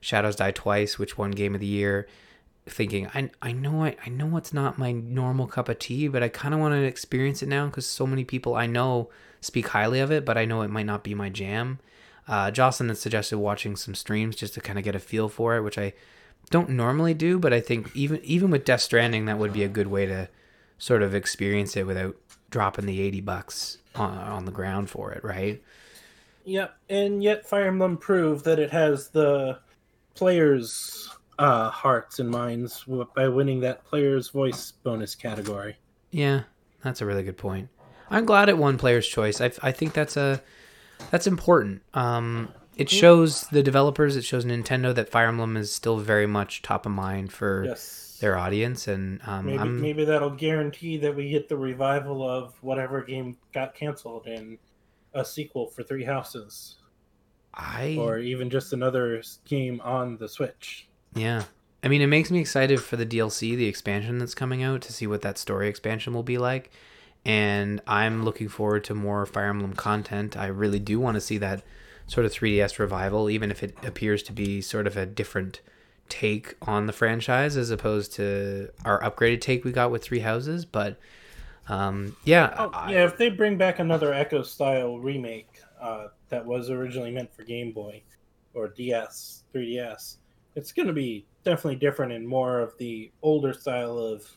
[0.00, 2.08] Shadows Die Twice, which won Game of the Year.
[2.70, 6.22] Thinking I I know I, I know it's not my normal cup of tea, but
[6.22, 9.10] I kind of want to experience it now because so many people I know
[9.40, 11.78] speak highly of it, but I know it might not be my jam.
[12.26, 15.56] Uh, Jocelyn had suggested watching some streams just to kind of get a feel for
[15.56, 15.94] it, which I
[16.50, 19.68] don't normally do, but I think even even with Death Stranding, that would be a
[19.68, 20.28] good way to
[20.78, 22.16] sort of experience it without
[22.50, 25.62] dropping the eighty bucks on, on the ground for it, right?
[26.44, 26.76] yep.
[26.88, 29.58] And yet, Fire Emblem proved that it has the
[30.14, 32.84] players' uh, hearts and minds
[33.14, 35.76] by winning that player's voice bonus category.
[36.10, 36.42] Yeah,
[36.82, 37.68] that's a really good point.
[38.10, 39.40] I'm glad it won Player's Choice.
[39.40, 40.42] I, I think that's a
[41.10, 41.82] that's important.
[41.94, 46.62] Um, it shows the developers, it shows Nintendo that Fire Emblem is still very much
[46.62, 48.16] top of mind for Yes.
[48.20, 52.54] their audience, and um, Maybe, I'm, maybe that'll guarantee that we get the revival of
[52.62, 54.58] whatever game got canceled in
[55.14, 56.76] a sequel for Three Houses,
[57.52, 60.87] I or even just another game on the Switch.
[61.18, 61.44] Yeah.
[61.82, 64.92] I mean, it makes me excited for the DLC, the expansion that's coming out, to
[64.92, 66.70] see what that story expansion will be like.
[67.24, 70.36] And I'm looking forward to more Fire Emblem content.
[70.36, 71.62] I really do want to see that
[72.06, 75.60] sort of 3DS revival, even if it appears to be sort of a different
[76.08, 80.64] take on the franchise as opposed to our upgraded take we got with Three Houses.
[80.64, 80.98] But
[81.68, 86.44] um, yeah, Oh, I- yeah, if they bring back another Echo style remake uh, that
[86.44, 88.02] was originally meant for Game Boy
[88.54, 90.16] or DS, 3DS,
[90.58, 94.28] it's going to be definitely different and more of the older style of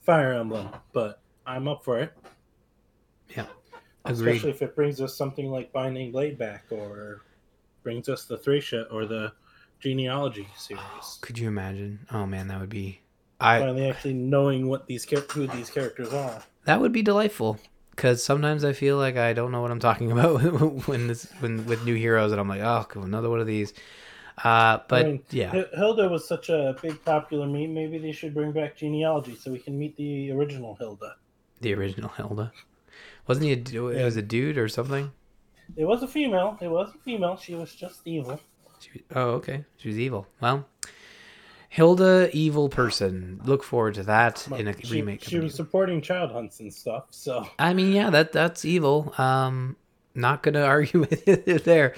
[0.00, 0.70] Fire Emblem.
[0.94, 2.12] But I'm up for it,
[3.36, 3.46] yeah,
[4.04, 4.28] agreed.
[4.28, 7.20] especially if it brings us something like Binding Blade back or
[7.82, 9.32] brings us the Thracia or the
[9.78, 10.82] Genealogy series.
[11.20, 12.06] Could you imagine?
[12.10, 13.02] Oh man, that would be.
[13.38, 16.42] I Finally, actually knowing what these who these characters are.
[16.64, 17.58] That would be delightful.
[17.90, 20.40] because sometimes I feel like I don't know what I'm talking about
[20.88, 23.74] when this when with new heroes, and I'm like, oh, cool, another one of these.
[24.44, 27.72] Uh, but I mean, yeah, Hilda was such a big popular meme.
[27.72, 31.16] Maybe they should bring back genealogy so we can meet the original Hilda.
[31.60, 32.52] the original Hilda
[33.26, 33.52] wasn't he?
[33.52, 35.12] A, du- it was a dude or something.
[35.76, 36.56] It was a female.
[36.60, 37.36] It was a female.
[37.36, 38.40] She was just evil.
[38.78, 39.64] She, oh, okay.
[39.78, 40.26] She was evil.
[40.40, 40.66] Well,
[41.68, 43.40] Hilda, evil person.
[43.44, 45.24] Look forward to that in a she, remake.
[45.24, 47.06] She was supporting child hunts and stuff.
[47.10, 49.12] So I mean, yeah, that that's evil.
[49.18, 49.76] Um,
[50.16, 51.94] not gonna argue with you there.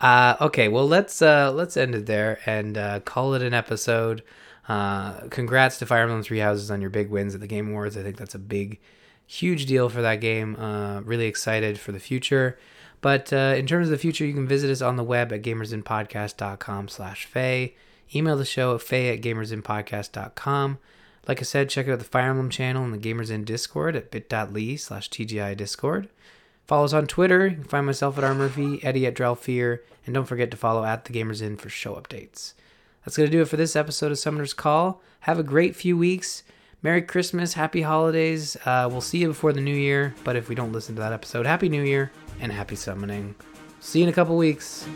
[0.00, 4.22] Uh, okay, well let's uh, let's end it there and uh, call it an episode.
[4.68, 7.96] Uh, congrats to Fire Emblem Three Houses on your big wins at the Game Awards.
[7.96, 8.78] I think that's a big,
[9.26, 10.54] huge deal for that game.
[10.56, 12.56] Uh, really excited for the future.
[13.00, 15.42] But uh, in terms of the future, you can visit us on the web at
[15.42, 17.74] gamersinpodcast.com slash Faye.
[18.14, 20.78] Email the show at Faye at gamersinpodcast.com.
[21.26, 24.10] Like I said, check out the Fire Emblem channel and the Gamers Inn Discord at
[24.10, 26.08] bit.ly slash TGI Discord.
[26.70, 27.48] Follow us on Twitter.
[27.48, 30.84] You can find myself at R Murphy, Eddie at Drelfear, and don't forget to follow
[30.84, 32.52] at the Gamers Inn for show updates.
[33.04, 35.02] That's going to do it for this episode of Summoner's Call.
[35.22, 36.44] Have a great few weeks.
[36.80, 38.56] Merry Christmas, Happy Holidays.
[38.64, 41.12] Uh, we'll see you before the new year, but if we don't listen to that
[41.12, 43.34] episode, Happy New Year and Happy Summoning.
[43.80, 44.86] See you in a couple weeks.